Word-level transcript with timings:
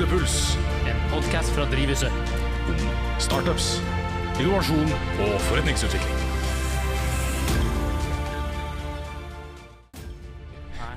Gründerpuls. 0.00 0.56
En 0.88 0.96
podkast 1.12 1.52
fra 1.52 1.66
Drivhuset. 1.68 2.12
Startups, 3.20 3.66
innovasjon 4.40 4.88
og 5.20 5.34
forretningsutvikling. 5.44 6.22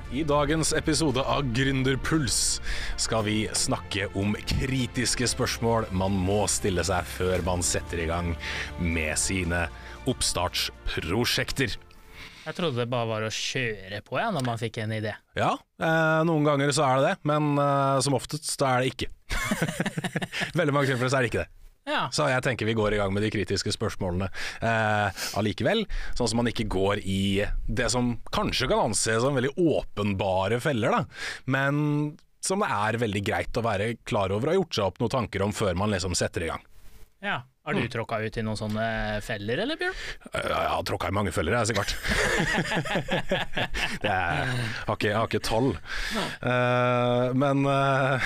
I 0.08 0.24
dagens 0.24 0.72
episode 0.72 1.20
av 1.20 1.44
Gründerpuls 1.52 2.62
skal 2.96 3.26
vi 3.28 3.36
snakke 3.52 4.08
om 4.16 4.32
kritiske 4.40 5.28
spørsmål 5.34 5.90
man 5.92 6.16
må 6.24 6.46
stille 6.48 6.86
seg 6.88 7.04
før 7.04 7.44
man 7.44 7.66
setter 7.66 8.06
i 8.06 8.08
gang 8.08 8.32
med 8.80 9.20
sine 9.20 9.66
oppstartsprosjekter. 10.08 11.76
Jeg 12.44 12.56
trodde 12.58 12.76
det 12.82 12.90
bare 12.92 13.08
var 13.08 13.24
å 13.24 13.32
kjøre 13.32 14.00
på 14.04 14.18
ja, 14.20 14.28
når 14.34 14.44
man 14.44 14.60
fikk 14.60 14.82
en 14.82 14.92
idé. 14.92 15.14
Ja, 15.38 15.54
eh, 15.80 16.20
noen 16.28 16.44
ganger 16.44 16.72
så 16.76 16.84
er 16.86 17.00
det 17.00 17.10
det, 17.10 17.16
men 17.30 17.54
eh, 17.60 17.98
som 18.04 18.16
oftest 18.18 18.52
da 18.60 18.74
er 18.74 18.84
det 18.84 18.92
ikke. 18.92 19.08
Veldig 20.58 20.74
mange 20.74 20.90
eksempler 20.90 21.12
så 21.12 21.18
er 21.18 21.24
det 21.24 21.32
ikke 21.32 21.44
det. 21.44 21.52
Ja. 21.84 22.02
Så 22.12 22.24
jeg 22.30 22.40
tenker 22.44 22.68
vi 22.68 22.76
går 22.76 22.96
i 22.96 22.98
gang 23.00 23.12
med 23.12 23.24
de 23.24 23.30
kritiske 23.32 23.72
spørsmålene 23.74 24.30
eh, 24.64 25.24
allikevel. 25.40 25.84
Sånn 26.16 26.30
som 26.32 26.40
man 26.40 26.48
ikke 26.48 26.68
går 26.72 27.02
i 27.04 27.44
det 27.68 27.90
som 27.92 28.14
kanskje 28.32 28.68
kan 28.70 28.86
anses 28.86 29.20
som 29.24 29.36
veldig 29.36 29.52
åpenbare 29.60 30.60
feller, 30.64 30.96
da. 30.96 31.02
Men 31.44 32.14
som 32.44 32.60
det 32.60 32.70
er 32.76 33.00
veldig 33.00 33.24
greit 33.24 33.56
å 33.56 33.64
være 33.64 33.94
klar 34.04 34.32
over 34.32 34.50
og 34.50 34.52
ha 34.52 34.60
gjort 34.60 34.76
seg 34.78 34.88
opp 34.88 35.00
noen 35.00 35.16
tanker 35.16 35.44
om 35.44 35.52
før 35.56 35.76
man 35.80 35.92
liksom 35.96 36.16
setter 36.18 36.44
i 36.44 36.52
gang. 36.52 36.64
ja. 37.24 37.40
Har 37.64 37.72
du 37.72 37.86
tråkka 37.88 38.18
ut 38.20 38.34
i 38.36 38.42
noen 38.44 38.58
sånne 38.60 38.86
feller, 39.24 39.62
eller 39.64 39.78
Bjørn? 39.80 39.94
Eh, 40.34 40.48
Jeg 40.50 40.68
har 40.68 40.82
tråkka 40.84 41.08
i 41.08 41.14
mange 41.16 41.32
feller, 41.32 41.54
jeg, 41.56 41.70
sikkert. 41.72 41.94
det 44.04 44.10
er, 44.12 44.52
har 44.84 44.98
ikke, 44.98 45.08
jeg 45.08 45.16
har 45.16 45.30
ikke 45.30 45.40
tall. 45.48 45.70
Uh, 46.44 47.32
men 47.32 47.64
uh 47.70 48.20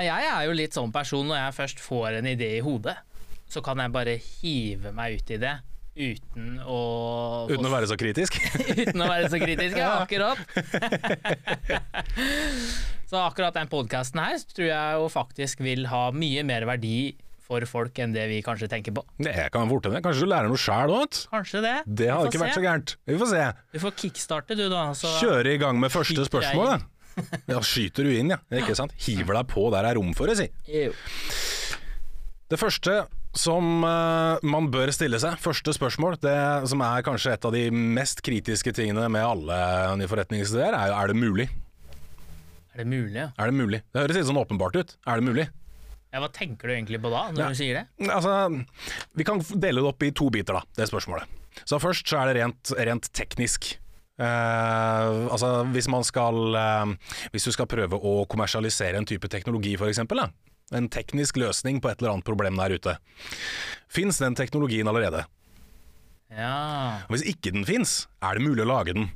jeg 0.00 0.24
er 0.30 0.48
jo 0.48 0.56
litt 0.56 0.72
sånn 0.72 0.88
person 0.94 1.28
når 1.28 1.42
jeg 1.42 1.58
først 1.58 1.84
får 1.84 2.16
en 2.22 2.32
idé 2.32 2.54
i 2.56 2.64
hodet, 2.64 2.96
så 3.50 3.60
kan 3.60 3.84
jeg 3.84 3.92
bare 3.92 4.16
hive 4.16 4.96
meg 4.96 5.20
ut 5.20 5.36
i 5.36 5.40
det. 5.44 5.54
Uten 6.00 6.60
å 6.64 6.80
uten 7.50 7.68
å 7.68 7.76
være 7.76 7.92
så 7.92 8.00
kritisk. 8.00 8.40
uten 8.86 9.04
å 9.04 9.10
være 9.10 9.28
så 9.28 9.40
kritisk, 9.42 9.76
ja, 9.76 9.98
akkurat. 10.00 10.40
så 13.10 13.20
akkurat 13.20 13.60
den 13.60 13.68
podkasten 13.68 14.24
her 14.24 14.40
tror 14.48 14.70
jeg 14.72 15.02
jo 15.02 15.10
faktisk 15.12 15.60
vil 15.60 15.90
ha 15.92 16.06
mye 16.14 16.46
mer 16.48 16.64
verdi 16.72 17.18
for 17.50 17.66
folk 17.66 17.98
enn 18.02 18.14
det 18.14 18.28
vi 18.30 18.38
kanskje 18.46 18.68
tenker 18.70 18.94
på. 18.94 19.02
Det 19.18 19.34
kan 19.54 19.70
fort 19.70 19.88
hende. 19.88 20.02
Kanskje 20.04 20.26
du 20.26 20.30
lærer 20.30 20.50
noe 20.50 20.60
sjæl 20.60 20.94
òg? 20.94 21.20
Kanskje 21.32 21.64
det. 21.64 21.76
Det 21.86 22.08
hadde 22.12 22.30
ikke 22.30 22.42
vært 22.44 22.54
se. 22.54 22.60
så 22.60 22.64
gærent. 22.66 22.96
Vi 23.10 23.18
får 23.20 23.30
se. 23.32 23.44
Du 23.74 23.78
får 23.82 23.96
kickstarte 24.04 24.58
du, 24.58 24.64
da. 24.70 24.86
Så 24.98 25.12
Kjøre 25.18 25.54
i 25.56 25.60
gang 25.62 25.80
med 25.82 25.92
første 25.94 26.26
spørsmål, 26.28 26.74
da. 26.76 26.80
Ja, 27.50 27.58
skyter 27.66 28.06
du 28.06 28.12
inn, 28.14 28.30
ja. 28.32 28.38
Ikke 28.54 28.76
sant? 28.78 28.94
Hiver 29.02 29.40
deg 29.40 29.48
på 29.50 29.66
der 29.74 29.84
det 29.84 29.92
er 29.92 29.98
rom 29.98 30.12
for 30.16 30.30
det, 30.30 30.38
si. 30.38 30.46
Jo. 30.70 30.94
Det 32.50 32.58
første 32.58 33.02
som 33.36 33.84
uh, 33.86 34.40
man 34.42 34.70
bør 34.74 34.90
stille 34.94 35.18
seg, 35.22 35.36
første 35.42 35.74
spørsmål, 35.76 36.16
det 36.22 36.38
som 36.70 36.82
er 36.82 37.04
kanskje 37.06 37.34
et 37.36 37.46
av 37.46 37.54
de 37.54 37.66
mest 37.70 38.22
kritiske 38.26 38.72
tingene 38.74 39.06
med 39.12 39.26
alle 39.26 39.58
nye 40.00 40.10
forretningsideer, 40.10 40.74
er 40.74 40.90
jo 40.90 40.96
er 40.98 41.12
det 41.12 41.18
mulig? 41.18 41.46
Er 42.74 42.82
det 42.82 42.88
mulig? 42.90 43.18
ja? 43.18 43.28
Er 43.38 43.50
det 43.50 43.58
mulig? 43.58 43.82
Det 43.90 44.02
høres 44.02 44.18
litt 44.18 44.30
sånn 44.30 44.40
åpenbart 44.40 44.78
ut. 44.78 44.96
Er 45.06 45.20
det 45.20 45.26
mulig? 45.26 45.46
Ja, 46.10 46.18
Hva 46.18 46.28
tenker 46.34 46.68
du 46.68 46.74
egentlig 46.74 46.98
på 47.02 47.10
da, 47.12 47.30
når 47.30 47.38
Ja. 47.38 47.48
du 47.48 47.54
sier 47.54 47.74
det? 47.80 48.08
Altså, 48.10 48.64
vi 49.14 49.24
kan 49.24 49.38
dele 49.38 49.80
det 49.80 49.88
opp 49.92 50.02
i 50.02 50.10
to 50.10 50.30
biter, 50.30 50.58
da, 50.58 50.62
det 50.76 50.88
spørsmålet. 50.90 51.28
Så 51.64 51.78
først 51.82 52.06
så 52.06 52.18
er 52.20 52.30
det 52.32 52.42
rent, 52.42 52.72
rent 52.78 53.12
teknisk. 53.12 53.76
Uh, 54.20 55.30
altså 55.32 55.64
hvis 55.72 55.86
man 55.88 56.04
skal 56.04 56.34
uh, 56.52 56.90
Hvis 57.32 57.46
du 57.48 57.52
skal 57.54 57.64
prøve 57.70 57.96
å 57.96 58.26
kommersialisere 58.28 58.98
en 58.98 59.06
type 59.08 59.30
teknologi 59.32 59.76
eksempel. 59.88 60.20
En 60.76 60.88
teknisk 60.92 61.36
løsning 61.40 61.80
på 61.80 61.88
et 61.88 62.02
eller 62.02 62.12
annet 62.12 62.26
problem 62.26 62.58
der 62.60 62.74
ute. 62.76 62.98
Fins 63.88 64.18
den 64.18 64.34
teknologien 64.34 64.86
allerede? 64.86 65.24
Ja, 66.30 67.00
Hvis 67.08 67.24
ikke 67.26 67.50
den 67.50 67.64
fins, 67.66 68.06
er 68.22 68.36
det 68.38 68.44
mulig 68.44 68.62
å 68.62 68.68
lage 68.70 68.94
den? 68.94 69.08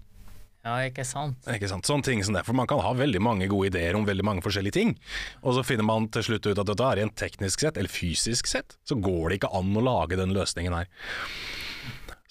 Ja 0.64 0.74
ikke 0.88 1.04
sant. 1.06 1.38
Ikke 1.50 1.68
sant? 1.70 1.86
Sånne 1.88 2.06
ting 2.06 2.22
som 2.24 2.36
det, 2.36 2.44
for 2.46 2.56
Man 2.56 2.68
kan 2.70 2.82
ha 2.84 2.94
veldig 2.96 3.20
mange 3.22 3.48
gode 3.50 3.72
ideer 3.72 3.98
om 3.98 4.06
veldig 4.08 4.24
mange 4.26 4.44
forskjellige 4.44 4.78
ting, 4.78 4.94
og 5.42 5.58
så 5.58 5.64
finner 5.66 5.86
man 5.86 6.08
til 6.12 6.24
slutt 6.30 6.48
ut 6.48 6.58
at 6.58 6.70
dette 6.70 6.88
er 6.88 7.02
rent 7.02 7.16
teknisk 7.20 7.66
sett, 7.66 7.76
eller 7.80 7.92
fysisk 7.92 8.48
sett, 8.50 8.78
så 8.88 8.96
går 8.96 9.28
det 9.28 9.42
ikke 9.42 9.52
an 9.56 9.76
å 9.76 9.84
lage 9.84 10.18
den 10.20 10.34
løsningen 10.36 10.76
her. 10.76 10.88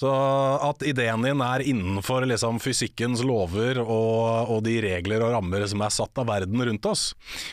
Så 0.04 0.10
at 0.12 0.82
ideen 0.84 1.24
din 1.24 1.42
er 1.46 1.64
innenfor 1.64 2.26
liksom 2.28 2.58
fysikkens 2.60 3.22
lover 3.24 3.78
og, 3.84 4.50
og 4.52 4.64
de 4.66 4.80
regler 4.84 5.22
og 5.24 5.36
rammer 5.36 5.64
som 5.70 5.84
er 5.86 5.94
satt 5.94 6.20
av 6.20 6.28
verden 6.28 6.66
rundt 6.66 6.90
oss, 6.90 7.12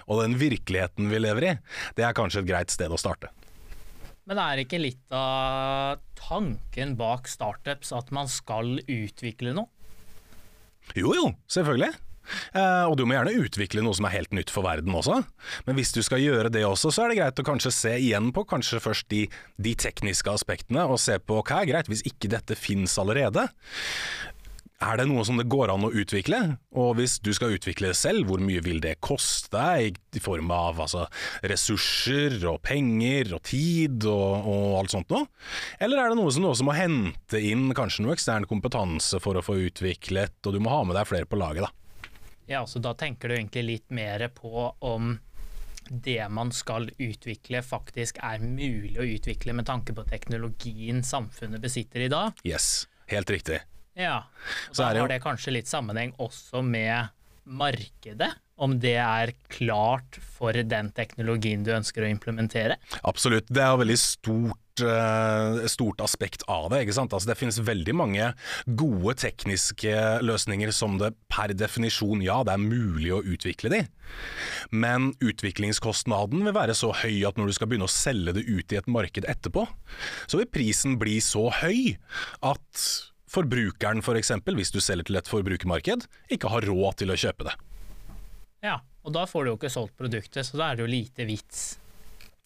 og 0.09 0.23
den 0.25 0.39
virkeligheten 0.41 1.13
vi 1.13 1.21
lever 1.21 1.47
i, 1.47 1.53
det 1.99 2.09
er 2.09 2.17
kanskje 2.17 2.43
et 2.43 2.49
greit 2.49 2.75
sted 2.75 2.91
å 2.91 2.99
starte. 2.99 3.31
Men 4.31 4.39
er 4.39 4.63
ikke 4.63 4.81
litt 4.81 5.15
av 5.15 6.01
tanken 6.19 6.97
bak 6.99 7.29
startups 7.29 7.93
at 7.97 8.11
man 8.15 8.31
skal 8.31 8.79
utvikle 8.87 9.55
noe? 9.57 9.69
Jo 10.99 11.15
jo, 11.15 11.27
selvfølgelig. 11.51 11.95
Eh, 12.55 12.85
og 12.87 12.97
du 12.99 13.05
må 13.07 13.17
gjerne 13.17 13.35
utvikle 13.43 13.83
noe 13.85 13.97
som 13.97 14.07
er 14.07 14.15
helt 14.15 14.35
nytt 14.37 14.53
for 14.55 14.67
verden 14.67 14.95
også. 14.97 15.21
Men 15.67 15.79
hvis 15.79 15.93
du 15.95 16.01
skal 16.07 16.23
gjøre 16.23 16.53
det 16.53 16.65
også, 16.67 16.93
så 16.95 17.05
er 17.05 17.13
det 17.13 17.21
greit 17.21 17.43
å 17.43 17.47
kanskje 17.47 17.75
se 17.75 17.95
igjen 17.99 18.31
på 18.37 18.45
kanskje 18.51 18.83
først 18.83 19.09
de, 19.13 19.25
de 19.63 19.75
tekniske 19.79 20.33
aspektene, 20.33 20.87
og 20.87 21.01
se 21.03 21.19
på 21.23 21.41
hva 21.41 21.63
er 21.63 21.71
greit 21.73 21.91
hvis 21.91 22.05
ikke 22.07 22.31
dette 22.33 22.59
fins 22.59 22.97
allerede. 23.03 23.49
Er 24.81 24.97
det 24.97 25.05
noe 25.11 25.21
som 25.29 25.37
det 25.37 25.45
går 25.53 25.69
an 25.75 25.85
å 25.85 25.91
utvikle? 25.93 26.39
Og 26.81 26.95
hvis 26.97 27.19
du 27.21 27.35
skal 27.37 27.53
utvikle 27.53 27.91
det 27.91 27.99
selv, 28.01 28.31
hvor 28.31 28.41
mye 28.41 28.63
vil 28.65 28.79
det 28.81 28.95
koste 29.05 29.53
deg 29.53 29.99
i 30.17 30.23
form 30.25 30.49
av 30.57 30.81
altså, 30.81 31.05
ressurser 31.45 32.39
og 32.49 32.63
penger 32.65 33.35
og 33.37 33.43
tid 33.45 34.07
og, 34.09 34.49
og 34.49 34.79
alt 34.79 34.95
sånt 34.95 35.13
noe? 35.13 35.29
Eller 35.85 36.01
er 36.01 36.09
det 36.09 36.17
noe 36.17 36.33
som 36.33 36.47
du 36.47 36.49
også 36.49 36.65
må 36.65 36.77
hente 36.79 37.43
inn 37.45 37.69
kanskje 37.77 38.07
noe 38.07 38.17
ekstern 38.17 38.49
kompetanse 38.49 39.21
for 39.21 39.37
å 39.37 39.45
få 39.45 39.59
utviklet, 39.69 40.39
og 40.49 40.57
du 40.57 40.63
må 40.65 40.73
ha 40.73 40.81
med 40.89 40.97
deg 40.97 41.11
flere 41.13 41.29
på 41.29 41.41
laget, 41.41 41.69
da? 41.69 42.09
Ja, 42.51 42.65
så 42.67 42.81
da 42.83 42.97
tenker 42.99 43.29
du 43.29 43.37
egentlig 43.37 43.67
litt 43.69 43.93
mer 43.95 44.25
på 44.33 44.65
om 44.81 45.19
det 45.91 46.23
man 46.33 46.55
skal 46.57 46.89
utvikle 46.97 47.61
faktisk 47.67 48.19
er 48.25 48.41
mulig 48.41 48.97
å 48.97 49.07
utvikle 49.07 49.55
med 49.59 49.69
tanke 49.69 49.93
på 49.93 50.07
teknologien 50.09 51.05
samfunnet 51.05 51.61
besitter 51.61 52.07
i 52.07 52.11
dag? 52.11 52.41
Yes, 52.49 52.89
helt 53.13 53.31
riktig. 53.31 53.61
Ja, 53.99 54.25
og 54.71 54.77
Så 54.77 54.87
da 54.87 55.03
har 55.03 55.11
det 55.11 55.23
kanskje 55.25 55.57
litt 55.59 55.71
sammenheng 55.71 56.15
også 56.23 56.63
med 56.65 57.11
markedet, 57.51 58.31
om 58.61 58.77
det 58.81 58.97
er 59.01 59.33
klart 59.51 60.19
for 60.37 60.53
den 60.53 60.91
teknologien 60.97 61.65
du 61.65 61.73
ønsker 61.75 62.05
å 62.05 62.11
implementere. 62.11 62.77
Absolutt. 63.09 63.49
Det 63.49 63.63
er 63.65 63.79
veldig 63.81 63.97
stort, 63.99 64.83
eh, 64.85 65.67
stort 65.73 66.05
aspekt 66.05 66.45
av 66.47 66.69
det. 66.71 66.83
ikke 66.85 66.95
sant? 66.95 67.13
Altså, 67.17 67.33
det 67.33 67.39
finnes 67.41 67.59
veldig 67.59 67.95
mange 67.97 68.35
gode 68.67 69.17
tekniske 69.17 70.21
løsninger 70.23 70.73
som 70.73 70.99
det 70.99 71.15
per 71.29 71.49
definisjon, 71.49 72.23
ja, 72.23 72.43
det 72.45 72.53
er 72.53 72.59
mulig 72.59 73.11
å 73.17 73.25
utvikle 73.25 73.71
de. 73.71 73.89
Men 74.71 75.15
utviklingskostnaden 75.21 76.45
vil 76.45 76.53
være 76.53 76.77
så 76.77 76.93
høy 76.93 77.27
at 77.27 77.37
når 77.37 77.47
du 77.47 77.53
skal 77.53 77.67
begynne 77.67 77.89
å 77.89 77.97
selge 77.97 78.35
det 78.35 78.45
ut 78.45 78.73
i 78.73 78.77
et 78.77 78.87
marked 78.87 79.25
etterpå, 79.25 79.67
så 80.29 80.37
vil 80.37 80.47
prisen 80.47 80.99
bli 80.99 81.19
så 81.19 81.49
høy 81.51 81.97
at 82.43 83.11
forbrukeren 83.31 84.03
f.eks., 84.03 84.33
hvis 84.45 84.75
du 84.75 84.81
selger 84.83 85.09
til 85.09 85.21
et 85.21 85.31
forbrukermarked, 85.31 86.07
ikke 86.35 86.51
har 86.53 86.67
råd 86.67 87.03
til 87.03 87.15
å 87.15 87.19
kjøpe 87.21 87.51
det. 87.51 87.55
Ja, 88.67 88.81
og 89.07 89.15
da 89.17 89.27
får 89.29 89.47
du 89.47 89.53
jo 89.53 89.59
ikke 89.59 89.73
solgt 89.73 89.97
produktet, 89.99 90.47
så 90.47 90.61
da 90.61 90.71
er 90.71 90.79
det 90.79 90.85
jo 90.85 90.91
lite 90.91 91.27
vits. 91.29 91.61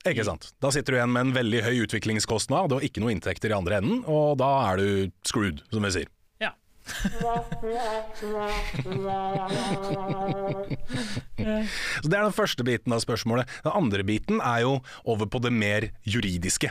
Ikke 0.05 0.27
sant. 0.27 0.51
Da 0.61 0.69
sitter 0.75 0.93
du 0.93 0.99
igjen 0.99 1.15
med 1.15 1.31
en 1.31 1.37
veldig 1.37 1.63
høy 1.65 1.87
utviklingskostnad 1.87 2.75
og 2.77 2.85
ikke 2.85 3.01
noe 3.01 3.15
inntekter 3.15 3.51
i 3.51 3.57
andre 3.57 3.81
enden, 3.81 4.03
og 4.05 4.37
da 4.43 4.51
er 4.69 4.83
du 4.83 4.89
screwed, 5.25 5.65
som 5.73 5.87
vi 5.87 5.95
sier. 5.97 6.11
Ja. 6.45 6.53
Så 12.05 12.05
Det 12.05 12.19
er 12.19 12.27
den 12.27 12.37
første 12.37 12.67
biten 12.69 12.93
av 12.93 13.01
spørsmålet. 13.01 13.49
Den 13.65 13.73
andre 13.73 14.05
biten 14.05 14.45
er 14.45 14.67
jo 14.67 14.77
over 15.09 15.25
på 15.33 15.41
det 15.41 15.55
mer 15.57 15.89
juridiske. 16.05 16.69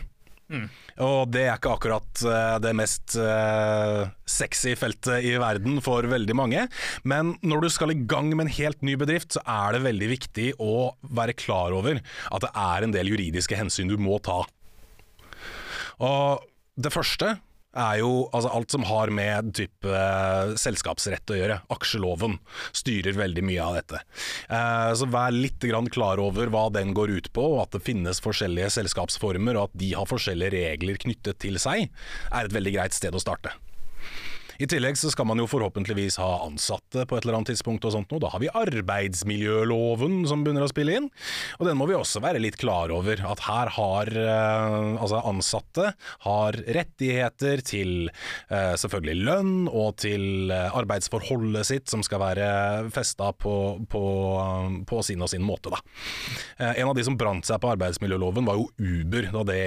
Og 1.04 1.32
det 1.34 1.46
er 1.48 1.58
ikke 1.58 1.74
akkurat 1.74 2.24
eh, 2.30 2.58
det 2.62 2.74
mest 2.78 3.16
eh, 3.18 4.04
sexy 4.30 4.76
feltet 4.78 5.26
i 5.26 5.34
verden 5.42 5.80
for 5.84 6.06
veldig 6.10 6.36
mange. 6.38 6.68
Men 7.08 7.36
når 7.42 7.66
du 7.66 7.70
skal 7.74 7.94
i 7.94 8.00
gang 8.10 8.30
med 8.34 8.48
en 8.48 8.56
helt 8.60 8.84
ny 8.86 8.96
bedrift, 9.00 9.34
så 9.34 9.42
er 9.42 9.74
det 9.74 9.86
veldig 9.88 10.12
viktig 10.14 10.50
å 10.62 10.94
være 11.18 11.38
klar 11.38 11.74
over 11.74 11.98
at 11.98 12.46
det 12.46 12.52
er 12.66 12.86
en 12.86 12.94
del 12.94 13.10
juridiske 13.14 13.58
hensyn 13.58 13.90
du 13.90 13.98
må 14.02 14.20
ta. 14.24 14.44
Og 16.04 16.46
det 16.78 16.94
første 16.94 17.36
er 17.74 18.00
jo 18.02 18.12
altså 18.32 18.52
alt 18.54 18.74
som 18.74 18.86
har 18.88 19.12
med 19.14 19.52
type 19.58 19.90
eh, 19.90 20.54
selskapsrett 20.60 21.34
å 21.34 21.38
gjøre. 21.38 21.60
Aksjeloven 21.74 22.38
styrer 22.76 23.18
veldig 23.18 23.46
mye 23.48 23.66
av 23.66 23.78
dette. 23.80 24.04
Eh, 24.48 24.92
så 25.00 25.10
vær 25.10 25.34
litt 25.34 25.64
klar 25.94 26.22
over 26.22 26.52
hva 26.54 26.68
den 26.74 26.94
går 26.94 27.18
ut 27.18 27.32
på, 27.34 27.46
og 27.56 27.66
at 27.66 27.76
det 27.78 27.86
finnes 27.86 28.22
forskjellige 28.24 28.72
selskapsformer, 28.78 29.58
og 29.58 29.70
at 29.72 29.78
de 29.82 29.94
har 29.98 30.10
forskjellige 30.10 30.56
regler 30.56 31.00
knyttet 31.02 31.42
til 31.44 31.60
seg, 31.62 31.90
er 32.32 32.46
et 32.46 32.56
veldig 32.56 32.76
greit 32.78 32.98
sted 32.98 33.16
å 33.16 33.22
starte. 33.22 33.56
I 34.62 34.68
tillegg 34.70 34.98
så 35.00 35.10
skal 35.14 35.28
man 35.30 35.42
jo 35.42 35.48
forhåpentligvis 35.50 36.20
ha 36.22 36.44
ansatte 36.46 37.06
på 37.10 37.18
et 37.18 37.26
eller 37.26 37.40
annet 37.40 37.54
tidspunkt 37.54 37.86
og 37.88 37.96
sånt 37.96 38.12
noe. 38.14 38.22
Da 38.22 38.30
har 38.34 38.42
vi 38.44 38.52
arbeidsmiljøloven 38.54 40.24
som 40.30 40.44
begynner 40.46 40.66
å 40.66 40.72
spille 40.72 40.98
inn, 41.00 41.10
og 41.58 41.68
den 41.68 41.80
må 41.80 41.88
vi 41.90 41.98
også 41.98 42.22
være 42.24 42.42
litt 42.44 42.60
klar 42.62 42.94
over. 42.94 43.24
At 43.34 43.44
her 43.48 43.72
har 43.78 44.12
eh, 44.14 44.78
altså 44.94 45.24
ansatte 45.24 45.94
har 46.28 46.60
rettigheter 46.78 47.64
til 47.66 48.10
eh, 48.10 48.74
selvfølgelig 48.80 49.28
lønn 49.28 49.54
og 49.72 49.98
til 50.04 50.54
eh, 50.54 50.78
arbeidsforholdet 50.78 51.70
sitt 51.70 51.92
som 51.92 52.06
skal 52.06 52.22
være 52.24 52.48
festa 52.94 53.32
på, 53.34 53.56
på, 53.90 54.04
på 54.90 55.04
sin 55.06 55.24
og 55.24 55.32
sin 55.32 55.46
måte, 55.46 55.74
da. 55.74 55.82
En 56.74 56.90
av 56.90 56.96
de 56.98 57.04
som 57.06 57.18
brant 57.18 57.46
seg 57.46 57.60
på 57.62 57.72
arbeidsmiljøloven 57.74 58.46
var 58.48 58.60
jo 58.60 58.70
Uber 58.78 59.30
da 59.34 59.44
det 59.48 59.64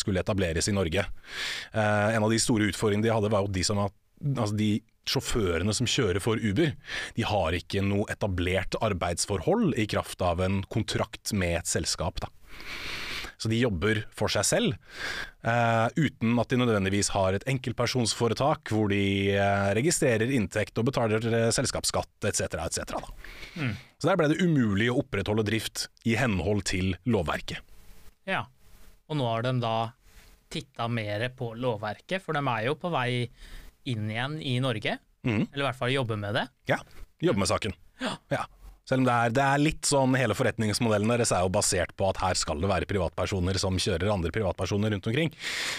skulle 0.00 0.22
etableres 0.22 0.68
i 0.70 0.74
Norge. 0.74 1.04
En 1.74 2.24
av 2.24 2.30
de 2.32 2.38
store 2.42 2.68
utfordringene 2.70 3.06
de 3.06 3.12
hadde 3.12 3.30
var 3.32 3.44
jo 3.44 3.52
de 3.52 3.64
som 3.66 3.80
at 3.82 3.94
altså 4.20 4.56
de 4.58 4.70
sjåførene 5.10 5.74
som 5.74 5.88
kjører 5.88 6.22
for 6.22 6.40
Uber, 6.40 6.74
de 7.16 7.26
har 7.26 7.56
ikke 7.56 7.82
noe 7.84 8.08
etablert 8.12 8.76
arbeidsforhold 8.84 9.74
i 9.80 9.88
kraft 9.90 10.22
av 10.22 10.42
en 10.44 10.62
kontrakt 10.70 11.32
med 11.36 11.62
et 11.62 11.70
selskap. 11.70 12.20
Da. 12.22 12.30
Så 13.40 13.48
de 13.48 13.56
jobber 13.56 14.02
for 14.12 14.28
seg 14.28 14.44
selv, 14.44 14.74
uh, 15.48 15.88
uten 15.96 16.36
at 16.42 16.50
de 16.52 16.58
nødvendigvis 16.60 17.08
har 17.14 17.38
et 17.38 17.46
enkeltpersonsforetak 17.48 18.68
hvor 18.74 18.90
de 18.92 19.32
uh, 19.32 19.70
registrerer 19.76 20.28
inntekt 20.36 20.76
og 20.76 20.90
betaler 20.90 21.24
uh, 21.24 21.46
selskapsskatt 21.56 22.28
etc. 22.28 22.58
etc. 22.66 23.00
Mm. 23.56 23.72
Så 23.96 24.10
der 24.10 24.20
ble 24.20 24.28
det 24.34 24.44
umulig 24.44 24.90
å 24.92 24.98
opprettholde 25.00 25.46
drift 25.48 25.86
i 26.04 26.18
henhold 26.20 26.66
til 26.68 26.92
lovverket. 27.08 27.64
Ja, 28.28 28.44
og 29.08 29.16
nå 29.16 29.24
har 29.32 29.48
de 29.48 29.56
da 29.64 29.74
titta 30.52 30.90
mer 30.92 31.24
på 31.32 31.54
lovverket, 31.56 32.20
for 32.20 32.36
de 32.36 32.44
er 32.44 32.68
jo 32.68 32.76
på 32.76 32.92
vei 32.92 33.10
inn 33.88 34.10
igjen 34.10 34.38
i 34.42 34.56
Norge. 34.62 34.98
Mm. 35.26 35.44
Eller 35.52 35.64
i 35.64 35.68
hvert 35.68 35.80
fall 35.80 35.92
jobbe 35.94 36.16
med 36.20 36.36
det. 36.36 36.46
Ja, 36.70 36.80
jobbe 37.20 37.44
med 37.44 37.50
saken. 37.50 37.76
Ja. 38.00 38.16
ja. 38.32 38.46
Selv 38.90 39.04
om 39.04 39.06
det 39.06 39.14
er, 39.14 39.32
det 39.36 39.42
er, 39.44 39.60
litt 39.62 39.86
sånn 39.86 40.16
hele 40.18 40.34
forretningsmodellen 40.34 41.12
deres 41.12 41.30
er 41.34 41.44
jo 41.44 41.52
basert 41.54 41.92
på 41.98 42.08
at 42.10 42.18
her 42.24 42.38
skal 42.38 42.58
det 42.58 42.70
være 42.70 42.88
privatpersoner 42.90 43.58
som 43.60 43.76
kjører 43.78 44.10
andre 44.10 44.32
privatpersoner 44.34 44.90
rundt 44.90 45.06
omkring. 45.06 45.30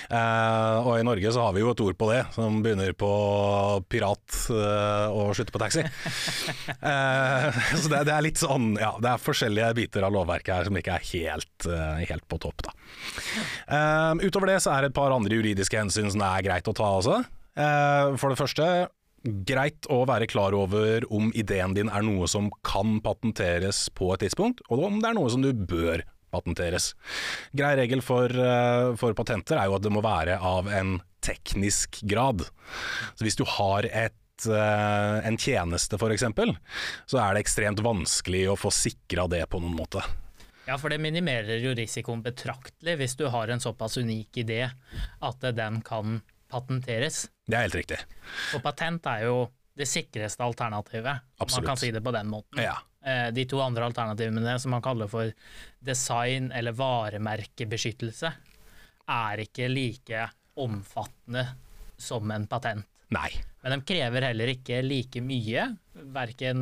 Eh, 0.07 0.77
og 0.79 0.95
i 0.95 1.03
Norge 1.03 1.33
så 1.35 1.43
har 1.43 1.57
vi 1.57 1.63
jo 1.63 1.73
et 1.73 1.83
ord 1.83 1.97
på 1.99 2.07
det, 2.07 2.21
som 2.37 2.61
begynner 2.63 2.95
på 2.95 3.11
pirat 3.91 4.37
eh, 4.53 5.11
og 5.11 5.33
slutter 5.35 5.57
på 5.57 5.63
taxi. 5.63 5.83
eh, 6.91 7.59
så 7.73 7.91
det, 7.91 8.05
det, 8.07 8.15
er 8.15 8.25
litt 8.29 8.39
sånn, 8.39 8.71
ja, 8.79 8.93
det 9.03 9.11
er 9.11 9.25
forskjellige 9.27 9.73
biter 9.81 10.07
av 10.07 10.15
lovverket 10.15 10.55
her 10.55 10.71
som 10.71 10.79
ikke 10.79 10.95
er 10.95 11.09
helt, 11.11 11.69
helt 12.05 12.27
på 12.31 12.39
topp, 12.41 12.63
da. 12.63 12.71
utover 14.23 14.53
det 14.53 14.61
så 14.63 14.71
er 14.71 14.85
det 14.85 14.91
et 14.91 14.95
par 14.95 15.11
andre 15.11 15.35
juridiske 15.35 15.77
hensyn 15.77 16.07
som 16.11 16.23
det 16.23 16.31
er 16.31 16.47
greit 16.47 16.71
å 16.71 16.77
ta 16.77 16.95
også. 17.01 17.19
Eh, 17.57 18.15
for 18.19 18.31
det 18.31 18.39
første, 18.39 18.67
greit 19.47 19.85
å 19.91 20.01
være 20.09 20.29
klar 20.29 20.55
over 20.57 21.05
om 21.13 21.29
ideen 21.37 21.75
din 21.77 21.91
er 21.91 22.05
noe 22.05 22.29
som 22.31 22.49
kan 22.65 22.99
patenteres 23.03 23.85
på 23.97 24.09
et 24.15 24.25
tidspunkt, 24.25 24.63
og 24.69 24.87
om 24.87 25.01
det 25.01 25.11
er 25.11 25.17
noe 25.17 25.29
som 25.33 25.43
du 25.43 25.51
bør 25.53 26.03
patenteres. 26.31 26.93
Grei 27.57 27.75
regel 27.81 28.01
for, 28.01 28.31
eh, 28.31 28.95
for 28.95 29.13
patenter 29.13 29.59
er 29.59 29.67
jo 29.67 29.75
at 29.75 29.83
det 29.83 29.91
må 29.91 30.01
være 30.03 30.39
av 30.39 30.67
en 30.71 30.99
teknisk 31.21 32.01
grad. 32.07 32.47
Så 33.15 33.27
hvis 33.27 33.37
du 33.37 33.43
har 33.45 33.85
et 33.85 34.47
eh, 34.47 35.27
en 35.27 35.37
tjeneste 35.37 35.99
f.eks., 35.99 36.23
så 37.05 37.21
er 37.21 37.35
det 37.35 37.43
ekstremt 37.43 37.83
vanskelig 37.83 38.47
å 38.49 38.57
få 38.57 38.71
sikra 38.73 39.27
det 39.27 39.43
på 39.51 39.59
noen 39.61 39.75
måte. 39.75 40.01
Ja, 40.65 40.77
for 40.77 40.93
det 40.93 41.01
minimerer 41.01 41.59
jo 41.59 41.73
risikoen 41.75 42.21
betraktelig 42.23 42.95
hvis 42.97 43.17
du 43.19 43.27
har 43.33 43.49
en 43.49 43.59
såpass 43.59 43.97
unik 43.97 44.43
idé 44.45 44.61
at 45.19 45.47
den 45.57 45.81
kan 45.85 46.21
patenteres. 46.51 47.23
Det 47.47 47.57
er 47.57 47.65
helt 47.67 47.79
riktig. 47.79 47.97
Og 48.55 48.63
patent 48.65 49.07
er 49.11 49.25
jo 49.29 49.41
det 49.77 49.87
sikreste 49.87 50.43
alternativet, 50.43 51.23
Absolutt. 51.39 51.63
man 51.63 51.69
kan 51.71 51.79
si 51.79 51.91
det 51.95 52.03
på 52.03 52.13
den 52.13 52.27
måten. 52.29 52.59
Ja. 52.61 52.75
Eh, 53.01 53.29
de 53.33 53.45
to 53.49 53.61
andre 53.63 53.87
alternativene, 53.87 54.57
som 54.61 54.75
man 54.75 54.83
kaller 54.85 55.09
for 55.09 55.31
design- 55.81 56.51
eller 56.53 56.75
varemerkebeskyttelse, 56.77 58.31
er 59.09 59.41
ikke 59.45 59.69
like 59.71 60.27
omfattende 60.61 61.47
som 61.97 62.29
en 62.31 62.47
patent. 62.51 62.85
Nei. 63.11 63.29
Men 63.61 63.75
de 63.79 63.85
krever 63.85 64.23
heller 64.29 64.53
ikke 64.53 64.79
like 64.85 65.21
mye, 65.21 65.65
verken 66.15 66.61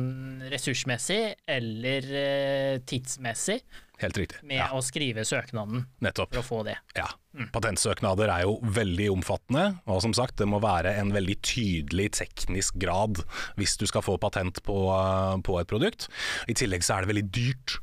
ressursmessig 0.50 1.20
eller 1.48 2.08
eh, 2.22 2.78
tidsmessig, 2.84 3.60
Helt 4.00 4.16
riktig. 4.16 4.40
med 4.46 4.60
ja. 4.62 4.70
å 4.72 4.80
skrive 4.84 5.24
søknaden 5.28 5.84
Nettopp. 6.00 6.32
for 6.32 6.40
å 6.40 6.46
få 6.46 6.60
det. 6.68 6.76
Ja. 6.96 7.10
Mm. 7.36 7.50
Patentsøknader 7.54 8.32
er 8.32 8.46
jo 8.46 8.56
veldig 8.74 9.10
omfattende, 9.12 9.66
og 9.86 10.00
som 10.02 10.14
sagt, 10.16 10.38
det 10.40 10.48
må 10.50 10.58
være 10.62 10.96
en 10.98 11.12
veldig 11.14 11.36
tydelig 11.46 12.08
teknisk 12.18 12.80
grad 12.82 13.20
hvis 13.60 13.76
du 13.78 13.86
skal 13.86 14.02
få 14.02 14.16
patent 14.22 14.62
på, 14.66 14.78
eh, 14.96 15.36
på 15.46 15.60
et 15.60 15.70
produkt. 15.70 16.08
I 16.50 16.56
tillegg 16.58 16.86
så 16.86 16.96
er 16.96 17.04
det 17.04 17.12
veldig 17.12 17.28
dyrt. 17.30 17.78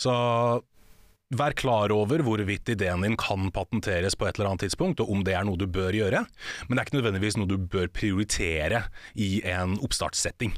Så 0.00 0.12
Vær 1.32 1.54
klar 1.56 1.92
over 1.94 2.20
hvorvidt 2.20 2.68
ideen 2.74 3.04
din 3.06 3.14
kan 3.16 3.46
patenteres 3.54 4.16
på 4.18 4.26
et 4.28 4.36
eller 4.36 4.50
annet 4.50 4.66
tidspunkt, 4.66 5.00
og 5.00 5.12
om 5.14 5.22
det 5.24 5.32
er 5.38 5.46
noe 5.48 5.56
du 5.56 5.64
bør 5.64 5.94
gjøre, 5.96 6.20
men 6.66 6.76
det 6.76 6.82
er 6.82 6.88
ikke 6.90 6.98
nødvendigvis 6.98 7.38
noe 7.40 7.48
du 7.48 7.56
bør 7.56 7.88
prioritere 7.94 8.82
i 9.16 9.30
en 9.48 9.78
oppstartssetting. 9.80 10.52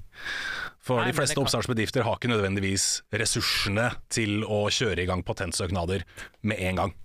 For 0.82 0.98
Nei, 0.98 1.12
de 1.12 1.16
fleste 1.20 1.38
kan... 1.38 1.46
oppstartsbedrifter 1.46 2.06
har 2.06 2.18
ikke 2.18 2.32
nødvendigvis 2.32 2.88
ressursene 3.14 3.92
til 4.12 4.42
å 4.42 4.64
kjøre 4.74 5.04
i 5.04 5.08
gang 5.10 5.22
patentsøknader 5.26 6.02
med 6.42 6.66
en 6.66 6.82
gang. 6.82 6.96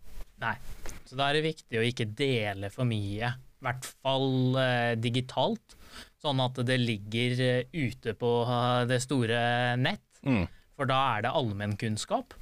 Nei, 0.42 0.56
så 1.06 1.19
da 1.19 1.30
er 1.30 1.38
det 1.38 1.45
viktig 1.51 1.80
å 1.80 1.86
ikke 1.86 2.10
dele 2.18 2.74
for 2.74 2.89
mye, 2.89 3.33
i 3.60 3.65
hvert 3.68 3.86
fall 4.00 4.57
eh, 4.57 4.95
digitalt, 4.98 5.77
sånn 6.24 6.42
at 6.42 6.57
det 6.65 6.81
ligger 6.81 7.42
eh, 7.45 7.65
ute 7.75 8.18
på 8.18 8.36
eh, 8.48 8.83
det 8.89 9.01
store 9.06 9.42
nett. 9.77 10.06
Mm. 10.25 10.45
For 10.80 10.89
da 10.89 11.00
er 11.13 11.27
det 11.27 11.38
allmennkunnskap. 11.38 12.33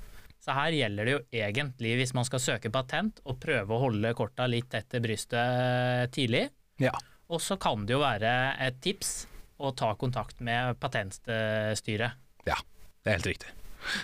Så 0.47 0.53
her 0.55 0.71
gjelder 0.71 1.03
det 1.03 1.11
jo 1.11 1.23
egentlig, 1.35 1.89
hvis 1.99 2.13
man 2.15 2.23
skal 2.23 2.39
søke 2.39 2.69
patent, 2.71 3.17
å 3.27 3.33
prøve 3.35 3.73
å 3.75 3.81
holde 3.81 4.13
korta 4.15 4.45
litt 4.47 4.71
etter 4.79 5.01
brystet 5.03 6.13
tidlig. 6.15 6.45
Ja. 6.79 6.93
Og 7.27 7.41
så 7.43 7.57
kan 7.59 7.83
det 7.83 7.97
jo 7.97 7.99
være 7.99 8.31
et 8.63 8.77
tips 8.79 9.25
å 9.59 9.73
ta 9.75 9.89
kontakt 9.99 10.39
med 10.39 10.77
Patentstyret. 10.79 12.15
Ja, 12.47 12.55
det 13.03 13.11
er 13.11 13.17
helt 13.17 13.27
riktig. 13.27 13.51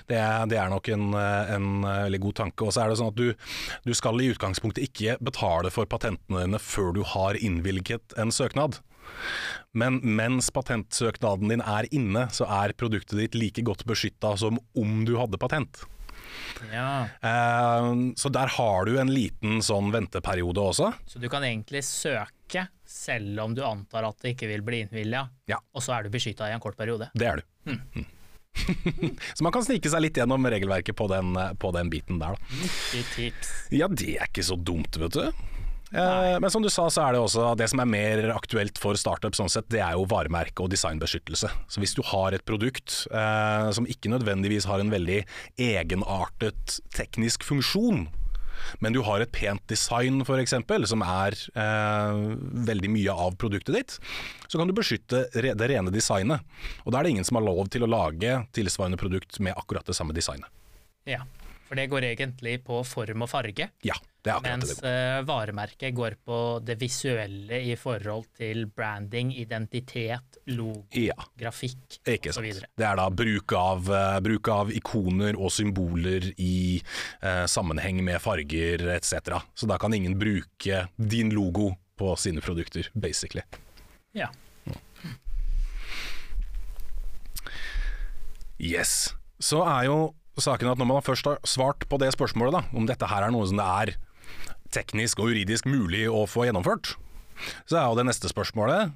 Det 0.10 0.18
er, 0.20 0.44
det 0.52 0.60
er, 0.60 0.68
nok 0.72 0.90
en, 0.92 1.16
en 1.16 1.70
veldig 1.88 2.20
god 2.26 2.38
tanke. 2.42 2.68
Og 2.68 2.76
så 2.76 2.84
er 2.84 2.92
det 2.92 3.00
sånn 3.00 3.14
at 3.14 3.22
du, 3.22 3.32
du, 3.88 3.94
skal 3.96 4.20
i 4.20 4.28
utgangspunktet 4.34 4.84
ikke 4.90 5.16
betale 5.24 5.72
for 5.72 5.88
patentene 5.88 6.44
dine 6.44 6.60
før 6.60 6.92
du 7.00 7.06
har 7.14 7.40
innvilget 7.40 8.18
en 8.20 8.36
søknad. 8.36 8.82
Men 9.72 10.04
mens 10.04 10.52
patentsøknaden 10.52 11.56
din 11.56 11.64
er 11.64 11.88
inne, 11.96 12.28
så 12.36 12.52
er 12.52 12.76
produktet 12.76 13.20
ditt 13.22 13.40
like 13.40 13.64
godt 13.64 13.88
beskytta 13.88 14.36
som 14.44 14.60
om 14.76 15.04
du 15.08 15.16
hadde 15.22 15.40
patent. 15.40 15.86
Ja. 16.72 17.06
Uh, 17.24 18.14
så 18.20 18.32
der 18.34 18.52
har 18.56 18.88
du 18.88 18.98
en 19.02 19.12
liten 19.14 19.62
sånn 19.66 19.92
venteperiode 19.94 20.64
også. 20.74 20.94
Så 21.10 21.22
du 21.22 21.30
kan 21.32 21.46
egentlig 21.48 21.84
søke 21.88 22.68
selv 22.88 23.42
om 23.42 23.56
du 23.58 23.64
antar 23.66 24.06
at 24.08 24.20
det 24.22 24.36
ikke 24.36 24.52
vil 24.52 24.66
bli 24.66 24.84
innvilga, 24.86 25.26
ja. 25.50 25.58
og 25.74 25.84
så 25.84 25.98
er 25.98 26.06
du 26.06 26.14
beskytta 26.14 26.50
i 26.50 26.56
en 26.56 26.62
kort 26.64 26.78
periode? 26.78 27.10
Det 27.18 27.30
er 27.30 27.42
du. 27.42 27.48
Hmm. 27.70 27.82
Mm. 27.96 28.12
så 29.34 29.46
man 29.46 29.54
kan 29.56 29.66
snike 29.66 29.90
seg 29.90 30.04
litt 30.06 30.18
gjennom 30.20 30.46
regelverket 30.46 30.96
på 30.96 31.08
den, 31.10 31.34
på 31.58 31.72
den 31.74 31.90
biten 31.90 32.22
der, 32.22 32.38
da. 32.38 32.62
tips. 33.16 33.54
Ja, 33.74 33.90
det 33.90 34.18
er 34.20 34.30
ikke 34.30 34.46
så 34.46 34.60
dumt, 34.60 35.00
vet 35.02 35.18
du. 35.18 35.26
Eh, 35.94 36.40
men 36.40 36.50
som 36.52 36.64
du 36.64 36.70
sa, 36.74 36.88
så 36.90 37.04
er 37.06 37.14
det 37.14 37.22
også 37.22 37.52
det 37.60 37.68
som 37.70 37.82
er 37.84 37.90
mer 37.90 38.24
aktuelt 38.34 38.80
for 38.82 38.98
startup, 38.98 39.36
sånn 39.38 39.52
sett, 39.52 39.70
det 39.70 39.84
er 39.86 39.94
jo 39.94 40.08
varemerke 40.10 40.66
og 40.66 40.72
designbeskyttelse. 40.74 41.52
Så 41.70 41.84
hvis 41.84 41.94
du 41.94 42.02
har 42.10 42.34
et 42.34 42.46
produkt 42.48 43.04
eh, 43.14 43.70
som 43.78 43.86
ikke 43.90 44.12
nødvendigvis 44.14 44.66
har 44.70 44.82
en 44.82 44.94
veldig 44.94 45.22
egenartet 45.62 46.80
teknisk 46.98 47.46
funksjon, 47.46 48.08
men 48.80 48.96
du 48.96 49.02
har 49.06 49.22
et 49.22 49.32
pent 49.34 49.62
design 49.70 50.22
f.eks., 50.24 50.56
som 50.90 51.04
er 51.06 51.38
eh, 51.62 52.22
veldig 52.70 52.90
mye 52.94 53.18
av 53.28 53.38
produktet 53.42 53.78
ditt, 53.78 53.98
så 54.48 54.58
kan 54.58 54.70
du 54.70 54.74
beskytte 54.78 55.28
det 55.34 55.70
rene 55.70 55.94
designet. 55.94 56.42
Og 56.88 56.94
da 56.94 57.02
er 57.02 57.06
det 57.06 57.14
ingen 57.18 57.28
som 57.28 57.38
har 57.38 57.46
lov 57.46 57.68
til 57.74 57.86
å 57.86 57.92
lage 57.92 58.40
tilsvarende 58.56 59.02
produkt 59.02 59.38
med 59.44 59.54
akkurat 59.60 59.86
det 59.86 59.98
samme 59.98 60.16
designet. 60.16 60.50
Ja, 61.10 61.22
for 61.68 61.78
det 61.78 61.90
går 61.92 62.08
egentlig 62.14 62.62
på 62.66 62.80
form 62.88 63.26
og 63.26 63.30
farge. 63.34 63.70
Ja, 63.86 63.98
Mens 64.24 64.78
uh, 64.80 65.20
varemerket 65.28 65.92
går 65.96 66.16
på 66.24 66.38
det 66.64 66.78
visuelle 66.80 67.60
i 67.60 67.76
forhold 67.76 68.30
til 68.38 68.66
branding, 68.72 69.34
identitet, 69.36 70.38
logo, 70.56 70.86
ja. 70.96 71.18
grafikk 71.40 72.00
osv. 72.32 72.48
Det 72.72 72.88
er 72.88 73.00
da 73.00 73.10
bruk 73.12 73.56
av, 73.60 73.90
uh, 73.92 74.20
bruk 74.24 74.48
av, 74.54 74.72
ikoner 74.72 75.36
og 75.36 75.52
symboler 75.52 76.30
i 76.40 76.80
uh, 76.80 77.44
sammenheng 77.52 78.00
med 78.06 78.22
farger 78.24 78.86
etc. 78.96 79.44
Så 79.60 79.68
da 79.68 79.80
kan 79.82 79.94
ingen 79.94 80.16
bruke 80.20 80.86
din 80.96 81.36
logo 81.36 81.74
på 82.00 82.16
sine 82.16 82.42
produkter, 82.42 82.88
basically. 82.96 83.44
Ja. 84.16 84.32
Yes. 88.64 89.12
Så 89.44 89.60
er 89.68 89.90
jo 89.90 89.98
saken 90.40 90.72
at 90.72 90.80
når 90.80 90.88
man 90.90 91.04
først 91.06 91.28
har 91.28 91.44
svart 91.44 91.84
på 91.92 92.00
det 92.00 92.14
spørsmålet, 92.16 92.56
da, 92.56 92.64
om 92.78 92.88
dette 92.88 93.12
her 93.12 93.28
er 93.28 93.36
noe 93.36 93.52
som 93.52 93.60
det 93.60 93.68
er 93.68 93.96
teknisk 94.74 95.22
og 95.22 95.32
juridisk 95.32 95.68
mulig 95.70 96.06
å 96.10 96.26
få 96.30 96.48
gjennomført, 96.48 96.96
så 97.70 97.80
er 97.80 97.86
jo 97.88 98.00
det 98.00 98.08
neste 98.10 98.32
spørsmålet 98.32 98.94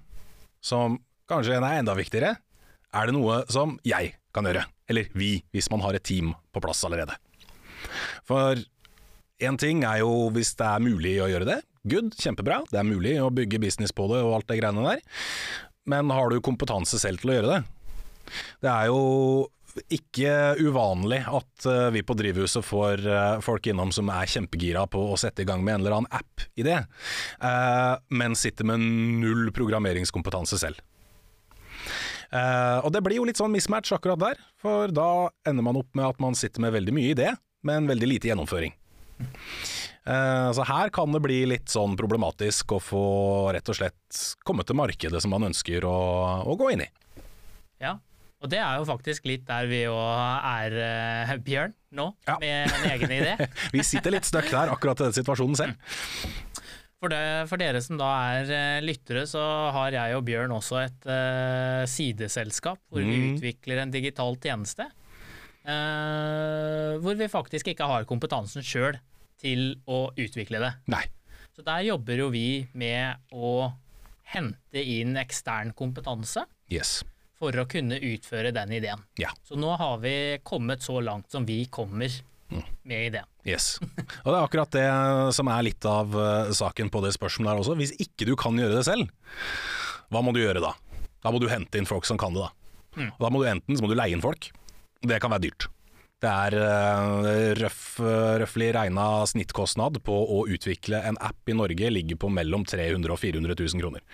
som 0.64 1.00
kanskje 1.30 1.58
er 1.60 1.80
enda 1.80 1.96
viktigere, 1.98 2.36
er 2.96 3.08
det 3.08 3.16
noe 3.16 3.42
som 3.52 3.76
jeg 3.88 4.16
kan 4.36 4.48
gjøre? 4.48 4.64
Eller 4.88 5.10
vi, 5.18 5.38
hvis 5.54 5.70
man 5.74 5.84
har 5.84 5.98
et 5.98 6.06
team 6.08 6.34
på 6.56 6.64
plass 6.64 6.84
allerede. 6.88 7.18
For 8.28 8.60
én 9.44 9.58
ting 9.60 9.84
er 9.86 10.02
jo 10.02 10.30
hvis 10.34 10.56
det 10.60 10.68
er 10.68 10.84
mulig 10.84 11.18
å 11.22 11.30
gjøre 11.32 11.50
det. 11.50 11.58
Good, 11.88 12.16
kjempebra. 12.20 12.62
Det 12.72 12.80
er 12.80 12.88
mulig 12.88 13.16
å 13.22 13.32
bygge 13.32 13.62
business 13.64 13.94
på 13.96 14.08
det 14.12 14.22
og 14.24 14.40
alt 14.40 14.50
det 14.50 14.60
greiene 14.62 14.86
der. 14.88 15.04
Men 15.88 16.12
har 16.12 16.32
du 16.32 16.42
kompetanse 16.44 17.00
selv 17.00 17.22
til 17.22 17.32
å 17.32 17.38
gjøre 17.38 17.52
det? 17.54 17.60
Det 18.64 18.72
er 18.72 18.90
jo 18.90 19.02
ikke 19.94 20.58
uvanlig 20.64 21.22
at 21.26 21.68
eh, 21.70 21.88
vi 21.96 22.04
på 22.06 22.16
Drivhuset 22.18 22.66
får 22.66 23.04
eh, 23.08 23.40
folk 23.46 23.70
innom 23.70 23.92
som 23.96 24.10
er 24.14 24.30
kjempegira 24.30 24.86
på 24.92 25.02
å 25.12 25.18
sette 25.20 25.44
i 25.44 25.48
gang 25.48 25.64
med 25.66 25.78
en 25.78 25.86
eller 25.86 25.98
annen 25.98 26.14
app-idé, 26.14 26.80
uh, 27.44 27.96
men 28.10 28.36
sitter 28.38 28.68
med 28.68 28.84
null 29.24 29.52
programmeringskompetanse 29.56 30.60
selv. 30.62 30.80
og 32.84 32.90
det 32.92 33.00
blir 33.06 33.22
jo 33.22 33.26
litt 33.28 33.40
sånn 33.40 33.54
mismatch 33.54 33.94
akkurat 33.96 34.20
der, 34.20 34.40
for 34.60 34.92
da 34.92 35.30
ender 35.48 35.64
man 35.64 35.80
opp 35.80 35.94
med 35.96 36.10
at 36.10 36.20
man 36.20 36.36
sitter 36.36 36.64
med 36.64 36.76
veldig 36.76 36.94
mye 36.96 37.14
idé, 37.14 37.30
men 37.64 37.88
veldig 37.88 38.10
lite 38.10 38.28
gjennomføring. 38.28 38.74
Så 40.08 40.66
her 40.68 40.92
kan 40.96 41.16
det 41.16 41.22
bli 41.24 41.40
litt 41.48 41.72
sånn 41.72 41.96
problematisk 42.00 42.76
å 42.76 42.82
få 42.84 43.06
rett 43.56 43.72
og 43.72 43.80
slett 43.80 44.20
komme 44.48 44.68
til 44.68 44.80
markedet 44.80 45.24
som 45.24 45.32
man 45.32 45.48
ønsker 45.48 45.88
å, 45.88 45.98
å 46.44 46.58
gå 46.60 46.74
inn 46.76 46.84
i. 46.84 46.90
Ja, 47.84 47.96
og 48.38 48.52
det 48.52 48.60
er 48.62 48.78
jo 48.78 48.86
faktisk 48.86 49.26
litt 49.26 49.48
der 49.48 49.66
vi 49.70 49.80
òg 49.90 50.46
er, 50.46 50.76
uh, 50.78 51.32
Bjørn, 51.42 51.74
nå, 51.98 52.12
ja. 52.28 52.36
med 52.42 52.76
en 52.76 52.92
egen 52.92 53.14
idé. 53.16 53.48
vi 53.76 53.86
sitter 53.86 54.14
litt 54.14 54.28
støkk 54.30 54.52
der, 54.54 54.74
akkurat 54.76 55.02
i 55.02 55.08
den 55.08 55.16
situasjonen 55.18 55.58
selv. 55.58 55.96
For, 56.98 57.14
det, 57.14 57.22
for, 57.50 57.62
dere 57.62 57.82
som 57.82 57.98
da 57.98 58.12
er 58.36 58.52
uh, 58.52 58.86
lyttere, 58.86 59.26
så 59.30 59.42
har 59.74 59.98
jeg 59.98 60.20
og 60.20 60.24
Bjørn 60.30 60.54
også 60.54 60.80
et 60.84 61.10
uh, 61.10 61.82
sideselskap 61.90 62.82
hvor 62.94 63.02
mm. 63.02 63.10
vi 63.10 63.20
utvikler 63.32 63.82
en 63.82 63.94
digital 63.94 64.38
tjeneste. 64.44 64.90
hvor 65.68 67.16
vi 67.20 67.28
faktisk 67.28 67.68
ikke 67.68 67.84
har 67.90 68.06
kompetansen 68.08 68.64
sjøl 68.64 68.96
til 69.42 69.82
å 69.86 70.14
utvikle 70.16 70.62
det. 70.64 70.72
Nei. 70.94 71.04
Så 71.52 71.66
der 71.66 71.84
jobber 71.90 72.22
jo 72.22 72.30
vi 72.32 72.64
med 72.72 73.20
å 73.34 73.74
hente 74.32 74.80
inn 74.80 75.18
ekstern 75.20 75.74
kompetanse. 75.76 76.46
Yes 76.72 77.02
for 77.38 77.54
å 77.62 77.68
kunne 77.70 78.00
utføre 78.02 78.52
den 78.56 78.74
ideen. 78.80 79.04
Ja. 79.22 79.30
Så 79.46 79.58
nå 79.60 79.76
har 79.78 80.00
vi 80.02 80.16
kommet 80.48 80.86
så 80.86 81.00
langt 81.04 81.32
som 81.32 81.46
vi 81.46 81.64
kommer 81.70 82.12
med 82.84 83.08
ideen. 83.10 83.28
Yes. 83.48 83.78
Og 84.24 84.32
det 84.32 84.36
er 84.36 84.44
akkurat 84.44 84.74
det 84.76 84.88
som 85.36 85.50
er 85.52 85.66
litt 85.68 85.88
av 85.88 86.16
uh, 86.16 86.52
saken 86.56 86.92
på 86.92 87.02
det 87.06 87.14
spørsmålet 87.16 87.54
her 87.54 87.64
også. 87.64 87.78
Hvis 87.80 87.96
ikke 88.02 88.28
du 88.30 88.36
kan 88.40 88.58
gjøre 88.60 88.80
det 88.80 88.86
selv, 88.88 89.12
hva 90.12 90.24
må 90.24 90.34
du 90.36 90.42
gjøre 90.42 90.64
da? 90.64 90.74
Da 91.24 91.34
må 91.34 91.42
du 91.44 91.50
hente 91.52 91.80
inn 91.80 91.90
folk 91.90 92.08
som 92.08 92.20
kan 92.20 92.36
det, 92.36 92.46
da. 92.46 92.54
Mm. 92.98 93.10
Da 93.20 93.32
må 93.34 93.42
du 93.44 93.50
enten 93.52 93.78
så 93.78 93.84
må 93.84 93.92
du 93.92 93.98
leie 93.98 94.16
inn 94.16 94.24
folk. 94.24 94.50
Det 95.06 95.20
kan 95.22 95.34
være 95.34 95.48
dyrt. 95.50 95.68
Det 96.24 96.30
er 96.30 96.56
uh, 96.58 97.52
røff, 97.60 97.82
røffelig 98.42 98.72
regna 98.74 99.06
snittkostnad 99.30 100.00
på 100.06 100.16
å 100.18 100.40
utvikle 100.50 101.04
en 101.06 101.20
app 101.22 101.52
i 101.52 101.56
Norge 101.58 101.92
ligger 101.94 102.18
på 102.18 102.32
mellom 102.34 102.66
300 102.66 102.98
000 102.98 103.14
og 103.14 103.22
400 103.22 103.58
000 103.60 103.84
kroner. 103.84 104.06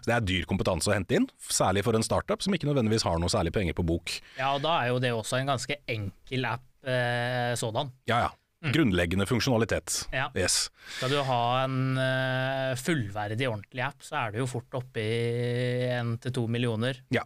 Så 0.00 0.08
det 0.08 0.16
er 0.16 0.26
dyr 0.30 0.48
kompetanse 0.48 0.88
å 0.88 0.96
hente 0.96 1.18
inn, 1.18 1.28
særlig 1.52 1.84
for 1.84 1.98
en 1.98 2.06
startup 2.06 2.40
som 2.40 2.56
ikke 2.56 2.70
nødvendigvis 2.70 3.04
har 3.04 3.20
noe 3.20 3.32
særlig 3.32 3.52
penger 3.56 3.76
på 3.76 3.84
bok. 3.92 4.16
Ja, 4.38 4.54
og 4.54 4.64
da 4.64 4.78
er 4.80 4.94
jo 4.94 5.02
det 5.04 5.12
også 5.12 5.40
en 5.40 5.52
ganske 5.52 5.82
enkel 5.84 6.48
app 6.48 6.88
eh, 6.88 7.52
sådan. 7.60 7.92
Ja, 8.08 8.24
ja. 8.24 8.30
Mm. 8.60 8.72
Grunnleggende 8.72 9.24
funksjonalitet. 9.26 10.02
Ja. 10.12 10.26
Yes. 10.36 10.66
Skal 10.98 11.14
du 11.14 11.20
ha 11.24 11.44
en 11.62 11.96
uh, 11.96 12.76
fullverdig, 12.76 13.48
ordentlig 13.48 13.86
app, 13.86 14.02
så 14.04 14.18
er 14.20 14.34
du 14.34 14.42
jo 14.42 14.48
fort 14.50 14.76
oppe 14.76 15.00
i 15.00 15.86
én 15.88 16.18
til 16.20 16.34
to 16.36 16.44
millioner. 16.52 17.00
Ja. 17.14 17.24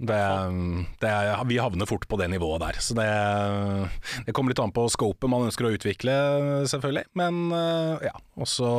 Det, 0.00 0.18
det, 1.02 1.10
vi 1.46 1.58
havner 1.60 1.86
fort 1.86 2.06
på 2.08 2.16
det 2.16 2.30
nivået 2.32 2.62
der. 2.62 2.78
Så 2.80 2.94
det, 2.96 3.08
det 4.24 4.32
kommer 4.32 4.54
litt 4.54 4.62
an 4.62 4.72
på 4.72 4.86
scopet 4.88 5.28
man 5.28 5.44
ønsker 5.50 5.68
å 5.68 5.72
utvikle, 5.76 6.14
selvfølgelig. 6.72 7.04
Men 7.20 7.40
eh, 7.52 8.06
ja, 8.08 8.14
også 8.40 8.70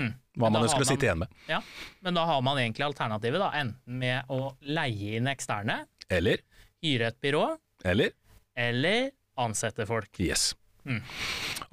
mm. 0.00 0.08
hva 0.40 0.48
man 0.48 0.64
ønsker 0.64 0.80
man, 0.80 0.86
å 0.86 0.88
sitte 0.88 1.08
igjen 1.08 1.20
med. 1.20 1.36
Ja, 1.52 1.60
Men 2.00 2.16
da 2.16 2.24
har 2.32 2.40
man 2.46 2.62
egentlig 2.62 2.86
alternativet, 2.88 3.42
da. 3.44 3.50
Enten 3.60 4.00
med 4.00 4.32
å 4.32 4.54
leie 4.64 5.18
inn 5.20 5.28
eksterne. 5.28 5.82
Eller 6.08 6.40
Hyre 6.84 7.12
et 7.12 7.20
byrå. 7.20 7.44
Eller 7.84 8.16
Eller 8.56 9.10
ansette 9.40 9.84
folk. 9.88 10.16
Yes. 10.20 10.54
Mm. 10.88 11.00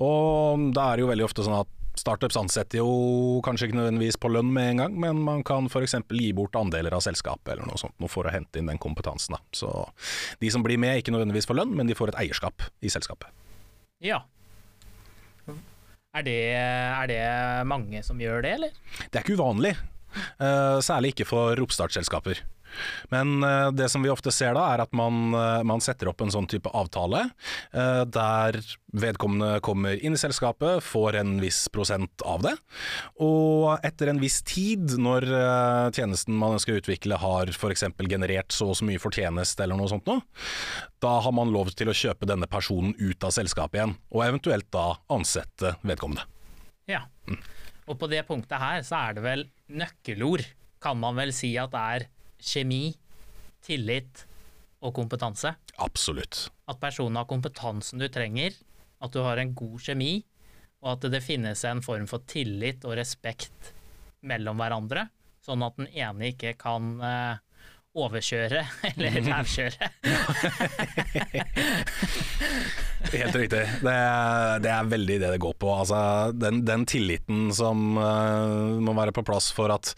Og 0.03 0.71
da 0.75 0.89
er 0.89 0.99
det 0.99 1.05
jo 1.05 1.11
veldig 1.11 1.27
ofte 1.27 1.47
sånn 1.47 1.61
at 1.61 1.80
Startups 1.99 2.37
ansetter 2.39 2.79
jo 2.79 3.41
kanskje 3.45 3.67
ikke 3.67 3.77
nødvendigvis 3.77 4.17
på 4.21 4.31
lønn 4.31 4.51
med 4.53 4.69
en 4.71 4.81
gang, 4.83 4.97
men 5.03 5.21
man 5.25 5.43
kan 5.47 5.67
f.eks. 5.67 5.97
gi 6.07 6.31
bort 6.35 6.55
andeler 6.55 6.95
av 6.95 7.03
selskapet 7.03 7.53
eller 7.53 7.67
noe 7.67 7.79
sånt 7.81 7.97
noe 7.99 8.11
for 8.11 8.27
å 8.27 8.33
hente 8.33 8.61
inn 8.61 8.71
den 8.71 8.79
kompetansen. 8.81 9.35
Da. 9.35 9.41
Så 9.55 9.71
de 10.39 10.51
som 10.53 10.63
blir 10.65 10.79
med, 10.81 11.01
ikke 11.01 11.13
nødvendigvis 11.13 11.49
får 11.49 11.59
lønn, 11.59 11.75
men 11.77 11.91
de 11.91 11.97
får 11.97 12.13
et 12.13 12.21
eierskap 12.23 12.63
i 12.81 12.91
selskapet. 12.93 13.27
Ja. 14.01 14.23
Er 16.11 16.25
det, 16.27 16.39
er 16.59 17.07
det 17.07 17.21
mange 17.71 18.01
som 18.03 18.19
gjør 18.19 18.41
det, 18.43 18.55
eller? 18.57 18.79
Det 19.07 19.19
er 19.19 19.23
ikke 19.23 19.37
uvanlig. 19.39 19.75
Uh, 20.41 20.79
særlig 20.83 21.13
ikke 21.13 21.27
for 21.29 21.59
oppstartsselskaper. 21.63 22.41
Men 23.13 23.39
uh, 23.43 23.69
det 23.75 23.89
som 23.91 24.03
vi 24.03 24.11
ofte 24.11 24.33
ser 24.33 24.55
da, 24.57 24.67
er 24.73 24.83
at 24.85 24.93
man, 24.97 25.33
uh, 25.35 25.61
man 25.67 25.83
setter 25.83 26.11
opp 26.11 26.21
en 26.23 26.33
sånn 26.33 26.49
type 26.51 26.71
avtale 26.77 27.27
uh, 27.75 28.03
der 28.09 28.59
vedkommende 28.91 29.61
kommer 29.63 29.95
inn 30.03 30.17
i 30.17 30.19
selskapet, 30.19 30.83
får 30.83 31.15
en 31.21 31.37
viss 31.39 31.63
prosent 31.71 32.23
av 32.27 32.43
det, 32.43 32.53
og 33.23 33.79
etter 33.87 34.11
en 34.11 34.19
viss 34.19 34.41
tid, 34.43 34.97
når 34.99 35.23
tjenesten 35.95 36.35
man 36.35 36.57
ønsker 36.57 36.75
å 36.75 36.81
utvikle 36.81 37.15
har 37.21 37.53
f.eks. 37.53 37.85
generert 38.11 38.51
så 38.51 38.71
og 38.71 38.77
så 38.79 38.87
mye 38.87 38.99
fortjeneste 38.99 39.63
eller 39.63 39.79
noe 39.79 39.87
sånt 39.91 40.09
noe, 40.11 40.19
da 41.03 41.13
har 41.23 41.33
man 41.35 41.53
lov 41.55 41.71
til 41.77 41.87
å 41.87 41.95
kjøpe 41.95 42.27
denne 42.29 42.49
personen 42.51 42.91
ut 42.99 43.23
av 43.23 43.31
selskapet 43.35 43.79
igjen, 43.79 43.95
og 44.11 44.25
eventuelt 44.27 44.67
da 44.75 44.85
ansette 45.11 45.75
vedkommende. 45.87 46.27
Ja, 46.89 47.05
mm. 47.29 47.39
og 47.87 47.99
på 48.01 48.09
det 48.11 48.25
punktet 48.27 48.59
her 48.61 48.83
så 48.85 49.05
er 49.07 49.17
det 49.17 49.25
vel 49.25 49.45
nøkkelord, 49.71 50.45
kan 50.81 50.97
man 50.99 51.17
vel 51.19 51.33
si 51.35 51.53
at 51.61 51.71
det 51.73 51.81
er 51.95 52.09
kjemi, 52.41 52.91
tillit 53.63 54.25
og 54.81 54.95
kompetanse. 54.97 55.53
Absolutt. 55.81 56.47
At 56.69 56.81
personen 56.81 57.19
har 57.19 57.29
kompetansen 57.29 58.01
du 58.01 58.07
trenger, 58.11 58.55
at 59.01 59.13
du 59.13 59.21
har 59.25 59.41
en 59.41 59.53
god 59.57 59.77
kjemi, 59.85 60.13
og 60.81 60.95
at 60.95 61.11
det 61.13 61.21
finnes 61.23 61.61
en 61.69 61.83
form 61.85 62.07
for 62.09 62.25
tillit 62.29 62.85
og 62.87 62.97
respekt 62.97 63.73
mellom 64.25 64.57
hverandre, 64.61 65.07
sånn 65.45 65.63
at 65.65 65.77
den 65.77 65.89
ene 65.93 66.31
ikke 66.33 66.55
kan 66.61 66.95
uh, 67.01 67.41
overkjøre 67.97 68.61
eller 68.89 69.17
rævkjøre. 69.27 69.89
Helt 73.11 73.35
riktig. 73.35 73.63
Det 73.81 73.95
det 74.63 74.69
er, 74.71 74.87
veldig 74.87 75.17
det 75.19 75.31
det 75.33 75.41
går 75.43 75.55
på. 75.59 75.71
Altså, 75.73 76.31
den, 76.37 76.61
den, 76.67 76.85
tilliten 76.87 77.49
som 77.55 77.97
uh, 77.97 78.79
må 78.79 78.93
være 78.95 79.11
på 79.15 79.23
plass 79.27 79.49
for 79.55 79.73
at 79.73 79.91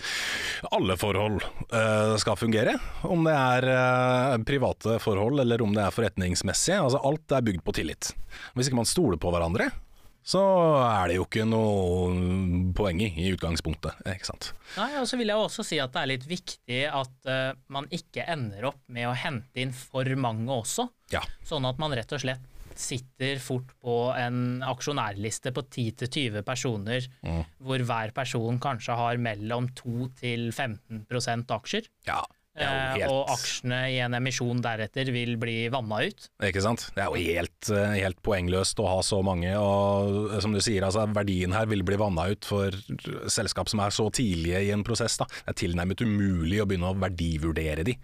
alle 0.74 0.98
forhold 0.98 1.38
uh, 1.44 2.16
skal 2.22 2.40
fungere. 2.40 2.74
Om 3.06 3.28
det 3.28 3.36
er 3.38 3.70
uh, 3.70 4.44
private 4.48 4.98
forhold 5.04 5.44
eller 5.44 5.62
om 5.62 5.76
det 5.76 5.84
er 5.86 5.94
forretningsmessige. 5.94 6.80
Altså, 6.82 7.04
alt 7.06 7.38
er 7.38 7.46
bygd 7.46 7.62
på 7.68 7.76
tillit. 7.78 8.14
Hvis 8.58 8.72
ikke 8.72 8.82
man 8.82 8.90
stoler 8.90 9.20
på 9.22 9.30
hverandre, 9.34 9.70
så 10.24 10.42
er 10.80 11.12
det 11.12 11.18
jo 11.18 11.26
ikke 11.28 11.44
noe 11.48 12.72
poeng 12.76 13.02
i, 13.04 13.10
i 13.20 13.32
utgangspunktet. 13.36 14.00
ikke 14.08 14.30
sant? 14.30 14.54
Nei, 14.78 14.90
og 15.02 15.08
så 15.10 15.20
vil 15.20 15.34
jeg 15.34 15.40
også 15.40 15.66
si 15.68 15.82
at 15.84 15.92
det 15.94 16.04
er 16.04 16.12
litt 16.14 16.28
viktig 16.30 16.80
at 16.88 17.30
uh, 17.30 17.52
man 17.74 17.90
ikke 17.94 18.26
ender 18.32 18.70
opp 18.72 18.82
med 18.88 19.10
å 19.10 19.18
hente 19.18 19.64
inn 19.64 19.76
for 19.76 20.08
mange 20.16 20.48
også. 20.56 20.88
Ja. 21.12 21.22
Sånn 21.48 21.68
at 21.68 21.82
man 21.82 21.96
rett 21.96 22.16
og 22.16 22.24
slett 22.24 22.50
sitter 22.80 23.38
fort 23.44 23.70
på 23.84 23.96
en 24.18 24.64
aksjonærliste 24.66 25.54
på 25.54 25.62
10-20 25.68 26.42
personer, 26.48 27.06
mm. 27.22 27.44
hvor 27.62 27.84
hver 27.86 28.14
person 28.16 28.58
kanskje 28.62 28.96
har 28.98 29.22
mellom 29.22 29.70
2 29.78 30.08
til 30.24 30.48
15 30.52 31.06
aksjer. 31.54 31.90
Ja. 32.08 32.24
Eh, 32.54 32.98
helt... 33.00 33.10
Og 33.10 33.32
aksjene 33.34 33.80
i 33.90 33.98
en 34.06 34.14
emisjon 34.14 34.60
deretter 34.62 35.10
vil 35.14 35.36
bli 35.42 35.58
vanna 35.74 36.04
ut. 36.06 36.28
Ikke 36.46 36.62
sant. 36.62 36.86
Det 36.94 37.02
er 37.02 37.10
jo 37.10 37.34
helt, 37.34 37.70
eh, 37.74 37.96
helt, 38.04 38.20
poengløst 38.26 38.82
å 38.84 38.90
ha 38.92 39.00
så 39.06 39.24
mange. 39.26 39.50
Og 39.58 40.30
eh, 40.36 40.42
som 40.44 40.54
du 40.54 40.62
sier, 40.62 40.86
altså, 40.86 41.08
verdien 41.16 41.56
her 41.56 41.70
vil 41.72 41.82
bli 41.86 41.98
vanna 42.00 42.28
ut 42.30 42.46
for 42.46 42.76
selskap 43.32 43.72
som 43.72 43.82
er 43.84 43.96
så 43.96 44.06
tidlige 44.14 44.62
i 44.68 44.74
en 44.76 44.86
prosess. 44.86 45.18
Da. 45.22 45.30
Det 45.34 45.56
er 45.56 45.62
tilnærmet 45.66 46.06
umulig 46.06 46.62
å 46.62 46.68
begynne 46.70 46.94
å 46.94 47.00
verdivurdere 47.02 47.88
de. 47.88 47.98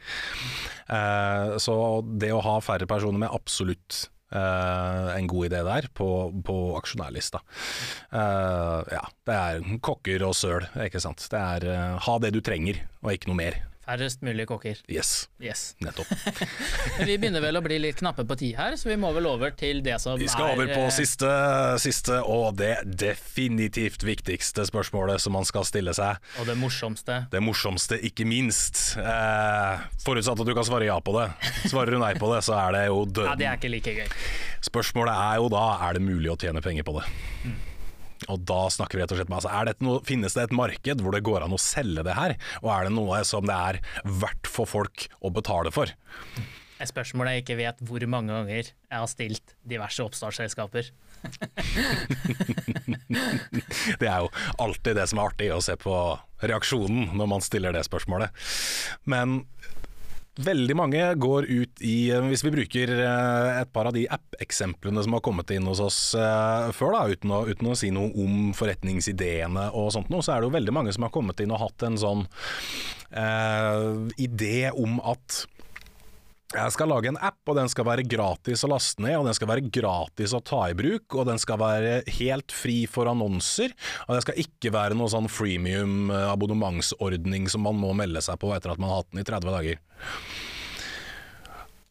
Så 1.61 1.73
det 2.17 2.31
å 2.33 2.41
ha 2.41 2.55
færre 2.65 2.87
personer 2.89 3.27
med 3.27 3.35
absolutt 3.35 4.07
Uh, 4.29 5.09
en 5.17 5.25
god 5.25 5.47
idé 5.47 5.63
der 5.65 5.87
på, 5.97 6.05
på 6.45 6.55
aksjonærlista. 6.77 7.39
Uh, 8.13 8.85
ja, 8.93 9.01
det 9.25 9.37
er 9.37 9.63
kokker 9.81 10.21
og 10.27 10.35
søl, 10.37 10.67
ikke 10.85 11.01
sant. 11.01 11.25
Det 11.33 11.39
er 11.39 11.65
uh, 11.65 11.95
ha 12.05 12.17
det 12.21 12.29
du 12.35 12.37
trenger, 12.45 12.77
og 13.01 13.15
ikke 13.15 13.31
noe 13.31 13.39
mer 13.39 13.57
Færrest 13.89 14.21
mulig 14.21 14.45
kokker. 14.45 14.77
Yes, 14.91 15.27
Yes. 15.41 15.73
nettopp. 15.81 16.05
Vi 17.07 17.15
begynner 17.17 17.41
vel 17.41 17.57
å 17.57 17.61
bli 17.65 17.79
litt 17.81 17.97
knappe 18.03 18.21
på 18.27 18.35
tid 18.37 18.57
her, 18.59 18.75
så 18.77 18.91
vi 18.91 18.97
må 19.01 19.09
vel 19.15 19.25
over 19.25 19.49
til 19.57 19.79
det 19.85 19.95
som 20.01 20.13
er 20.13 20.21
Vi 20.21 20.27
skal 20.29 20.51
er 20.51 20.57
over 20.59 20.69
på 20.69 20.83
eh, 20.83 20.91
siste, 20.93 21.29
siste 21.81 22.19
og 22.21 22.59
det 22.59 22.75
definitivt 23.01 24.05
viktigste 24.05 24.67
spørsmålet 24.69 25.23
som 25.23 25.33
man 25.33 25.47
skal 25.47 25.65
stille 25.65 25.95
seg. 25.97 26.19
Og 26.41 26.45
det 26.49 26.57
morsomste. 26.59 27.23
Det 27.33 27.41
morsomste, 27.41 27.97
ikke 28.05 28.27
minst. 28.29 28.93
Eh, 29.01 29.87
forutsatt 30.05 30.37
at 30.43 30.51
du 30.51 30.53
kan 30.57 30.67
svare 30.67 30.85
ja 30.89 30.99
på 31.01 31.15
det. 31.17 31.25
Svarer 31.71 31.97
du 31.97 32.03
nei 32.03 32.13
på 32.19 32.29
det, 32.35 32.43
så 32.45 32.59
er 32.59 32.77
det 32.77 32.85
jo 32.91 33.01
Ja, 33.25 33.33
det 33.39 33.49
er 33.49 33.57
ikke 33.57 33.73
like 33.73 33.95
gøy. 34.03 34.13
Spørsmålet 34.69 35.17
er 35.17 35.41
jo 35.41 35.49
da 35.49 35.65
er 35.87 35.97
det 35.97 36.05
mulig 36.05 36.29
å 36.29 36.37
tjene 36.37 36.61
penger 36.61 36.85
på 36.85 36.99
det. 36.99 37.09
Og 38.27 38.43
da 38.43 38.67
snakker 38.73 38.97
vi 38.97 39.01
rett 39.03 39.13
og 39.15 39.19
slett 39.21 39.31
med 39.31 39.39
altså, 39.39 39.51
er 39.53 39.71
noe, 39.85 40.03
Finnes 40.07 40.33
det 40.35 40.43
et 40.47 40.55
marked 40.55 41.03
hvor 41.03 41.11
det 41.15 41.25
går 41.25 41.39
an 41.45 41.55
å 41.55 41.61
selge 41.61 42.03
det 42.05 42.15
her? 42.17 42.31
Og 42.63 42.69
er 42.75 42.81
det 42.87 42.93
noe 42.97 43.17
som 43.27 43.43
det 43.47 43.55
er 43.55 43.75
verdt 44.03 44.47
for 44.49 44.65
folk 44.69 45.07
å 45.23 45.31
betale 45.33 45.71
for? 45.75 45.87
Et 46.79 46.87
spørsmål 46.87 47.27
jeg 47.33 47.43
ikke 47.43 47.59
vet 47.59 47.81
hvor 47.83 47.99
mange 48.07 48.31
ganger 48.31 48.63
jeg 48.63 48.95
har 48.95 49.07
stilt 49.11 49.55
diverse 49.67 50.03
oppstartsselskaper. 50.03 50.85
Det 53.99 54.07
er 54.07 54.23
jo 54.23 54.29
alltid 54.63 54.95
det 54.95 55.03
som 55.11 55.19
er 55.19 55.27
artig 55.27 55.49
å 55.51 55.59
se 55.63 55.75
på 55.79 55.93
reaksjonen 56.39 57.11
når 57.19 57.27
man 57.33 57.43
stiller 57.43 57.75
det 57.75 57.83
spørsmålet. 57.83 58.31
Men 59.11 59.43
veldig 60.39 60.75
mange 60.77 61.03
går 61.19 61.47
ut 61.49 61.81
i 61.85 62.11
Hvis 62.29 62.43
vi 62.45 62.51
bruker 62.53 62.91
eh, 62.95 63.59
et 63.61 63.71
par 63.73 63.89
av 63.89 63.95
de 63.95 64.05
app-eksemplene 64.11 65.03
som 65.03 65.17
har 65.17 65.23
kommet 65.25 65.51
inn 65.55 65.67
hos 65.69 65.81
oss 65.83 65.99
eh, 66.17 66.69
før, 66.75 66.95
da, 66.95 67.03
uten 67.11 67.33
å, 67.35 67.43
uten 67.49 67.71
å 67.71 67.77
si 67.77 67.91
noe 67.95 68.11
om 68.19 68.51
forretningsideene 68.57 69.69
og 69.75 69.91
sånt 69.95 70.11
noe, 70.13 70.23
så 70.25 70.35
er 70.35 70.41
det 70.41 70.49
jo 70.49 70.57
veldig 70.57 70.75
mange 70.75 70.95
som 70.95 71.07
har 71.07 71.13
kommet 71.15 71.41
inn 71.43 71.53
og 71.55 71.63
hatt 71.65 71.87
en 71.87 71.99
sånn 71.99 72.25
eh, 73.11 73.87
idé 74.21 74.69
om 74.71 74.99
at 75.03 75.43
jeg 76.49 76.73
skal 76.73 76.89
lage 76.89 77.11
en 77.11 77.19
app, 77.21 77.37
og 77.45 77.57
den 77.59 77.69
skal 77.69 77.85
være 77.85 78.05
gratis 78.09 78.63
å 78.65 78.71
laste 78.71 79.03
ned, 79.05 79.19
og 79.19 79.27
den 79.27 79.35
skal 79.37 79.51
være 79.51 79.69
gratis 79.69 80.33
å 80.33 80.41
ta 80.41 80.63
i 80.71 80.77
bruk, 80.77 81.05
og 81.13 81.27
den 81.29 81.41
skal 81.41 81.59
være 81.61 81.91
helt 82.17 82.53
fri 82.55 82.79
for 82.89 83.09
annonser, 83.11 83.75
og 84.07 84.17
det 84.17 84.23
skal 84.25 84.41
ikke 84.41 84.73
være 84.73 84.97
noe 84.97 85.11
sånn 85.13 85.29
freemium 85.29 86.09
eh, 86.09 86.25
abonnementsordning 86.31 87.45
som 87.53 87.67
man 87.67 87.77
må 87.77 87.93
melde 87.97 88.23
seg 88.25 88.41
på 88.41 88.49
etter 88.55 88.73
at 88.73 88.81
man 88.81 88.89
har 88.89 89.03
hatt 89.03 89.13
den 89.13 89.21
i 89.21 89.27
30 89.29 89.53
dager. 89.59 89.83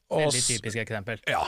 Veldig 0.08 0.40
typisk 0.40 0.78
eksempel. 0.80 1.20
ja, 1.28 1.42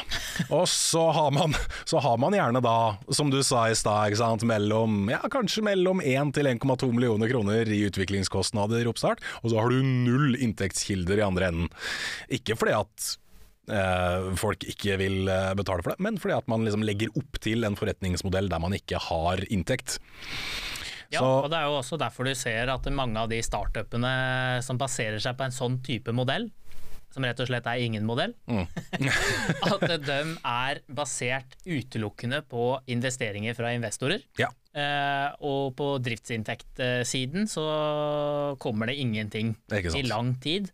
og 0.53 0.67
så 0.69 1.07
har, 1.17 1.31
man, 1.33 1.55
så 1.89 2.01
har 2.05 2.19
man 2.21 2.35
gjerne 2.37 2.61
da, 2.61 2.77
som 3.09 3.31
du 3.33 3.39
sa 3.47 3.65
i 3.71 3.79
stad, 3.79 4.45
mellom, 4.45 5.09
ja, 5.09 5.21
kanskje 5.33 5.65
mellom 5.65 6.03
1 6.05 6.35
til 6.37 6.51
1,2 6.51 6.91
millioner 6.93 7.33
kroner 7.33 7.71
i 7.73 7.81
utviklingskostnader 7.89 8.85
i 8.85 8.91
oppstart, 8.91 9.25
og 9.41 9.53
så 9.53 9.63
har 9.63 9.73
du 9.73 9.81
null 9.81 10.37
inntektskilder 10.37 11.23
i 11.23 11.25
andre 11.25 11.49
enden. 11.49 11.73
Ikke 12.29 12.59
fordi 12.61 12.77
at 12.77 13.09
eh, 13.73 14.29
folk 14.41 14.69
ikke 14.69 15.01
vil 15.01 15.33
eh, 15.33 15.53
betale 15.57 15.87
for 15.87 15.95
det, 15.95 16.05
men 16.05 16.21
fordi 16.21 16.37
at 16.37 16.53
man 16.53 16.69
liksom 16.69 16.85
legger 16.85 17.17
opp 17.17 17.41
til 17.41 17.65
en 17.65 17.81
forretningsmodell 17.81 18.53
der 18.53 18.61
man 18.61 18.77
ikke 18.77 19.01
har 19.09 19.41
inntekt. 19.49 20.03
Ja, 21.11 21.25
og 21.25 21.49
det 21.51 21.59
er 21.59 21.67
jo 21.67 21.81
også 21.81 21.97
derfor 21.99 22.29
du 22.29 22.37
ser 22.39 22.71
at 22.71 22.85
mange 22.95 23.19
av 23.19 23.33
de 23.33 23.41
startupene 23.43 24.61
som 24.63 24.79
baserer 24.79 25.19
seg 25.23 25.35
på 25.39 25.49
en 25.49 25.55
sånn 25.55 25.81
type 25.83 26.13
modell, 26.15 26.53
som 27.11 27.27
rett 27.27 27.41
og 27.43 27.49
slett 27.51 27.67
er 27.67 27.83
ingen 27.83 28.07
modell, 28.07 28.37
at 29.73 29.87
de 30.07 30.21
er 30.47 30.83
basert 30.87 31.57
utelukkende 31.67 32.43
på 32.47 32.73
investeringer 32.95 33.57
fra 33.59 33.75
investorer. 33.75 34.23
Ja, 34.39 34.51
Eh, 34.71 35.31
og 35.43 35.73
på 35.75 35.87
driftsinntektsiden 35.99 37.49
så 37.51 37.65
kommer 38.63 38.87
det 38.87 39.01
ingenting 39.03 39.57
det 39.67 39.83
i 39.99 40.05
lang 40.07 40.37
tid 40.43 40.69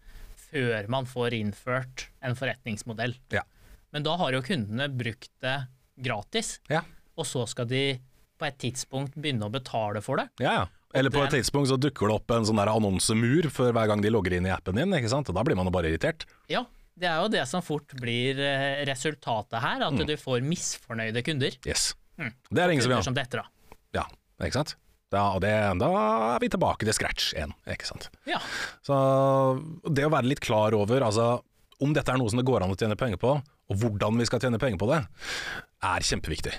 før 0.50 0.88
man 0.92 1.08
får 1.08 1.36
innført 1.38 2.04
en 2.20 2.36
forretningsmodell. 2.36 3.16
ja, 3.32 3.42
Men 3.96 4.04
da 4.04 4.18
har 4.20 4.36
jo 4.36 4.44
kundene 4.44 4.90
brukt 4.92 5.32
det 5.40 5.56
gratis, 5.96 6.58
ja, 6.68 6.82
og 7.16 7.24
så 7.24 7.46
skal 7.48 7.70
de 7.70 7.96
på 8.36 8.44
et 8.44 8.58
tidspunkt 8.60 9.16
begynne 9.16 9.48
å 9.48 9.54
betale 9.54 10.04
for 10.04 10.20
det. 10.20 10.28
ja. 10.44 10.60
ja. 10.60 10.66
Eller 10.94 11.12
på 11.12 11.22
et 11.24 11.34
tidspunkt 11.34 11.68
så 11.70 11.78
dukker 11.80 12.08
det 12.08 12.16
opp 12.20 12.32
en 12.36 12.46
sånn 12.46 12.60
der 12.60 12.70
annonsemur 12.70 13.50
for 13.52 13.74
hver 13.74 13.90
gang 13.90 14.04
de 14.04 14.12
logger 14.12 14.36
inn 14.38 14.46
i 14.48 14.52
appen 14.54 14.78
din, 14.78 14.94
ikke 14.96 15.10
sant? 15.12 15.28
Og 15.28 15.36
da 15.36 15.44
blir 15.46 15.58
man 15.58 15.68
jo 15.68 15.74
bare 15.74 15.90
irritert. 15.90 16.24
Ja, 16.52 16.62
det 16.96 17.10
er 17.10 17.20
jo 17.20 17.28
det 17.32 17.42
som 17.50 17.64
fort 17.64 17.92
blir 18.00 18.38
eh, 18.40 18.82
resultatet 18.88 19.58
her, 19.60 19.84
at 19.88 20.02
du 20.08 20.14
får 20.20 20.44
misfornøyde 20.46 21.24
kunder. 21.26 21.58
Yes. 21.68 21.90
Mm. 22.16 22.32
Det 22.48 22.62
er 22.62 22.64
det 22.64 22.76
ingen 22.76 22.86
som 22.86 22.92
vil 22.94 23.00
ha. 23.00 23.06
som 23.10 23.16
dette, 23.16 23.42
da. 23.42 23.76
Ja, 23.98 24.06
ikke 24.40 24.62
sant? 24.62 24.76
Da, 25.12 25.26
det, 25.42 25.52
da 25.78 25.90
er 26.34 26.40
vi 26.42 26.48
tilbake 26.50 26.86
til 26.86 26.96
scratch 26.96 27.28
igjen, 27.36 27.52
ikke 27.70 27.86
sant. 27.86 28.08
Ja. 28.26 28.40
Så 28.86 28.96
det 29.86 30.06
å 30.06 30.12
være 30.12 30.32
litt 30.32 30.42
klar 30.42 30.74
over 30.74 31.04
altså, 31.06 31.36
om 31.82 31.92
dette 31.94 32.10
er 32.10 32.18
noe 32.18 32.32
som 32.32 32.40
det 32.40 32.46
går 32.48 32.64
an 32.64 32.72
å 32.74 32.78
tjene 32.78 32.98
penger 32.98 33.20
på, 33.22 33.36
og 33.36 33.82
hvordan 33.82 34.18
vi 34.18 34.26
skal 34.26 34.42
tjene 34.42 34.58
penger 34.62 34.80
på 34.80 34.88
det, 34.90 35.02
er 35.86 36.08
kjempeviktig. 36.10 36.56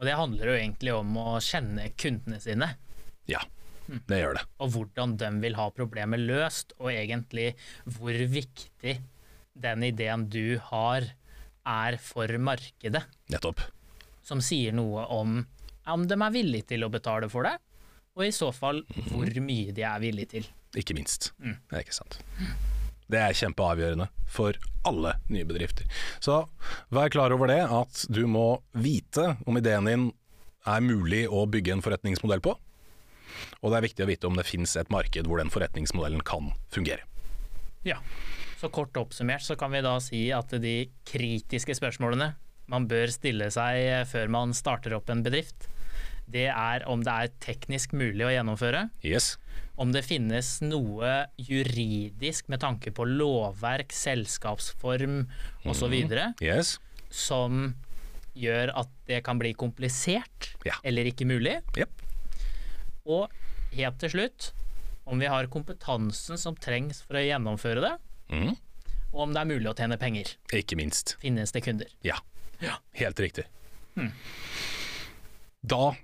Og 0.00 0.06
det 0.08 0.16
handler 0.16 0.48
jo 0.48 0.56
egentlig 0.56 0.92
om 0.96 1.16
å 1.20 1.38
kjenne 1.44 1.90
kundene 2.00 2.38
sine, 2.40 2.70
Ja, 3.28 3.42
det 4.08 4.20
gjør 4.22 4.38
det. 4.38 4.44
og 4.58 4.70
hvordan 4.72 5.16
de 5.20 5.28
vil 5.42 5.54
ha 5.58 5.66
problemet 5.76 6.22
løst, 6.24 6.72
og 6.80 6.88
egentlig 6.94 7.50
hvor 7.84 8.16
viktig 8.32 8.96
den 9.60 9.82
ideen 9.84 10.28
du 10.32 10.58
har 10.70 11.10
er 11.66 11.96
for 12.00 12.26
markedet, 12.40 13.02
Nettopp. 13.28 13.60
som 14.24 14.40
sier 14.40 14.72
noe 14.72 15.04
om 15.12 15.42
om 15.90 16.06
de 16.06 16.14
er 16.14 16.30
villige 16.30 16.66
til 16.70 16.84
å 16.86 16.90
betale 16.92 17.28
for 17.28 17.42
det, 17.42 17.56
og 18.16 18.24
i 18.24 18.30
så 18.30 18.52
fall 18.54 18.82
hvor 19.10 19.26
mye 19.42 19.72
de 19.74 19.82
er 19.82 19.98
villige 20.00 20.28
til. 20.36 20.46
Ikke 20.76 20.94
minst. 20.94 21.32
Mm. 21.42 21.56
Det 21.68 21.76
er 21.76 21.82
ikke 21.84 21.96
sant. 21.98 22.18
Det 23.10 23.20
er 23.20 23.36
kjempeavgjørende 23.36 24.08
for 24.30 24.56
alle 24.86 25.16
nye 25.32 25.46
bedrifter. 25.48 25.86
Så 26.22 26.44
vær 26.94 27.12
klar 27.12 27.34
over 27.34 27.50
det, 27.50 27.60
at 27.66 28.04
du 28.08 28.22
må 28.30 28.60
vite 28.72 29.34
om 29.46 29.58
ideen 29.58 29.88
din 29.88 30.08
er 30.68 30.84
mulig 30.84 31.24
å 31.28 31.46
bygge 31.50 31.74
en 31.74 31.84
forretningsmodell 31.84 32.42
på. 32.44 32.54
Og 33.60 33.72
det 33.72 33.78
er 33.78 33.86
viktig 33.86 34.04
å 34.04 34.10
vite 34.10 34.28
om 34.28 34.36
det 34.36 34.48
finnes 34.48 34.76
et 34.76 34.92
marked 34.92 35.28
hvor 35.28 35.40
den 35.40 35.52
forretningsmodellen 35.52 36.22
kan 36.26 36.52
fungere. 36.72 37.06
Ja. 37.86 37.98
Så 38.60 38.68
kort 38.68 38.96
oppsummert 39.00 39.40
så 39.40 39.56
kan 39.56 39.72
vi 39.72 39.80
da 39.80 39.94
si 40.04 40.26
at 40.36 40.52
de 40.60 40.90
kritiske 41.08 41.72
spørsmålene 41.78 42.34
man 42.70 42.86
bør 42.90 43.10
stille 43.10 43.48
seg 43.50 44.04
før 44.10 44.28
man 44.30 44.52
starter 44.54 44.92
opp 44.98 45.08
en 45.10 45.24
bedrift, 45.24 45.64
det 46.30 46.48
er 46.50 46.84
om 46.88 47.02
det 47.04 47.12
er 47.12 47.32
teknisk 47.42 47.92
mulig 47.92 48.24
å 48.26 48.30
gjennomføre, 48.32 48.90
Yes. 49.02 49.36
om 49.78 49.92
det 49.92 50.04
finnes 50.04 50.60
noe 50.62 51.26
juridisk 51.38 52.48
med 52.48 52.60
tanke 52.60 52.92
på 52.92 53.04
lovverk, 53.08 53.92
selskapsform 53.92 55.26
osv. 55.64 55.94
Yes. 56.40 56.78
som 57.10 57.74
gjør 58.36 58.70
at 58.78 58.88
det 59.08 59.24
kan 59.26 59.38
bli 59.40 59.52
komplisert 59.54 60.52
Ja. 60.64 60.74
eller 60.84 61.04
ikke 61.10 61.26
mulig. 61.26 61.56
Yep. 61.76 61.90
Og 63.06 63.30
helt 63.72 63.98
til 63.98 64.10
slutt, 64.10 64.52
om 65.06 65.18
vi 65.18 65.26
har 65.26 65.46
kompetansen 65.50 66.38
som 66.38 66.54
trengs 66.54 67.02
for 67.02 67.14
å 67.18 67.24
gjennomføre 67.26 67.80
det, 67.82 67.96
Mm. 68.30 68.56
og 69.12 69.20
om 69.20 69.32
det 69.32 69.40
er 69.40 69.46
mulig 69.46 69.66
å 69.66 69.74
tjene 69.74 69.98
penger. 69.98 70.36
Ikke 70.52 70.76
minst. 70.76 71.16
Finnes 71.20 71.50
det 71.50 71.64
kunder? 71.64 71.86
Ja. 72.02 72.20
Ja. 72.60 72.76
Helt 72.94 73.16
riktig. 73.18 73.44
Da 75.66 75.94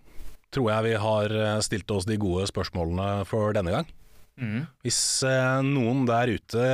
tror 0.54 0.72
jeg 0.72 0.88
vi 0.90 0.96
har 1.02 1.37
eh, 1.37 1.61
stilt 1.64 1.90
oss 1.94 2.09
de 2.09 2.18
gode 2.20 2.46
spørsmålene 2.50 3.24
for 3.28 3.56
denne 3.56 3.74
gang. 3.74 3.88
Mm. 4.37 4.66
Hvis 4.85 4.98
eh, 5.24 5.62
noen 5.64 6.02
der 6.09 6.28
ute 6.37 6.64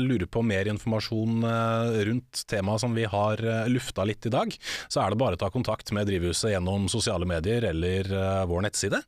lurer 0.00 0.28
på 0.32 0.40
mer 0.48 0.68
informasjon 0.72 1.44
eh, 1.44 1.96
rundt 2.08 2.44
temaet 2.48 2.80
som 2.80 2.94
vi 2.96 3.04
har 3.04 3.42
eh, 3.44 3.68
lufta 3.68 4.06
litt 4.08 4.24
i 4.28 4.32
dag, 4.32 4.54
så 4.88 5.02
er 5.02 5.12
det 5.12 5.20
bare 5.20 5.36
å 5.36 5.42
ta 5.42 5.50
kontakt 5.52 5.92
med 5.92 6.08
Drivhuset 6.08 6.54
gjennom 6.54 6.88
sosiale 6.92 7.28
medier 7.28 7.68
eller 7.68 8.08
eh, 8.08 8.46
vår 8.48 8.64
nettside. 8.68 9.02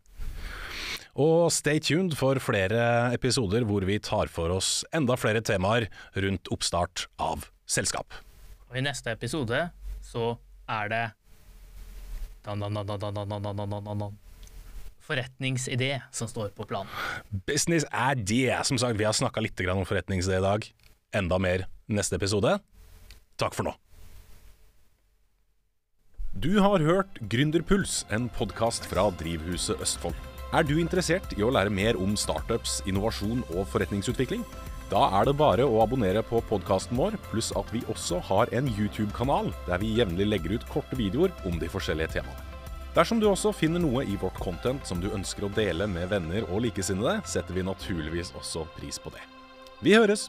Og 1.14 1.48
stay 1.54 1.80
tuned 1.80 2.16
for 2.18 2.40
flere 2.42 3.14
episoder 3.14 3.64
hvor 3.64 3.86
vi 3.86 4.00
tar 4.02 4.28
for 4.32 4.52
oss 4.52 4.82
enda 4.92 5.16
flere 5.16 5.40
temaer 5.46 5.86
rundt 6.18 6.50
oppstart 6.52 7.06
av 7.22 7.46
selskap. 7.64 8.18
Og 8.68 8.80
i 8.80 8.84
neste 8.84 9.14
episode 9.14 9.68
så 10.04 10.34
er 10.68 10.90
det 10.90 11.04
Dan, 12.44 14.18
forretningsidé 15.04 16.00
som 16.12 16.28
står 16.28 16.52
på 16.56 16.66
planen. 16.68 16.90
Business 17.48 17.86
er 17.92 18.16
det. 18.16 18.52
Som 18.68 18.80
sagt, 18.80 18.98
vi 18.98 19.06
har 19.08 19.16
snakka 19.16 19.42
litt 19.44 19.60
om 19.68 19.84
forretningsidé 19.88 20.40
i 20.40 20.44
dag. 20.44 20.68
Enda 21.14 21.38
mer 21.38 21.66
neste 21.88 22.16
episode. 22.16 22.58
Takk 23.40 23.56
for 23.56 23.68
nå. 23.68 23.74
Du 26.34 26.58
har 26.58 26.82
hørt 26.82 27.20
Gründerpuls, 27.30 28.02
en 28.10 28.26
podkast 28.28 28.88
fra 28.90 29.06
Drivhuset 29.20 29.80
Østfold. 29.80 30.16
Er 30.54 30.66
du 30.66 30.76
interessert 30.80 31.32
i 31.38 31.42
å 31.46 31.50
lære 31.50 31.70
mer 31.70 31.96
om 31.98 32.16
startups, 32.18 32.80
innovasjon 32.90 33.44
og 33.54 33.68
forretningsutvikling? 33.70 34.42
Da 34.94 35.08
er 35.18 35.24
det 35.26 35.32
bare 35.34 35.64
å 35.66 35.80
abonnere 35.82 36.20
på 36.22 36.38
podkasten 36.46 36.94
vår, 36.94 37.16
pluss 37.32 37.48
at 37.58 37.66
vi 37.74 37.80
også 37.90 38.20
har 38.28 38.52
en 38.54 38.68
YouTube-kanal 38.70 39.48
der 39.66 39.80
vi 39.82 39.88
jevnlig 39.96 40.28
legger 40.28 40.54
ut 40.54 40.66
korte 40.70 40.94
videoer 40.94 41.34
om 41.50 41.56
de 41.58 41.66
forskjellige 41.72 42.12
temaene. 42.20 42.44
Dersom 42.94 43.18
du 43.18 43.26
også 43.26 43.50
finner 43.50 43.82
noe 43.82 44.04
i 44.06 44.14
vårt 44.22 44.38
content 44.38 44.86
som 44.86 45.02
du 45.02 45.08
ønsker 45.10 45.48
å 45.48 45.52
dele 45.56 45.90
med 45.90 46.12
venner 46.14 46.46
og 46.46 46.62
likesinnede, 46.68 47.16
setter 47.26 47.58
vi 47.58 47.66
naturligvis 47.66 48.30
også 48.38 48.68
pris 48.76 49.02
på 49.02 49.10
det. 49.16 49.26
Vi 49.82 49.98
høres! 49.98 50.28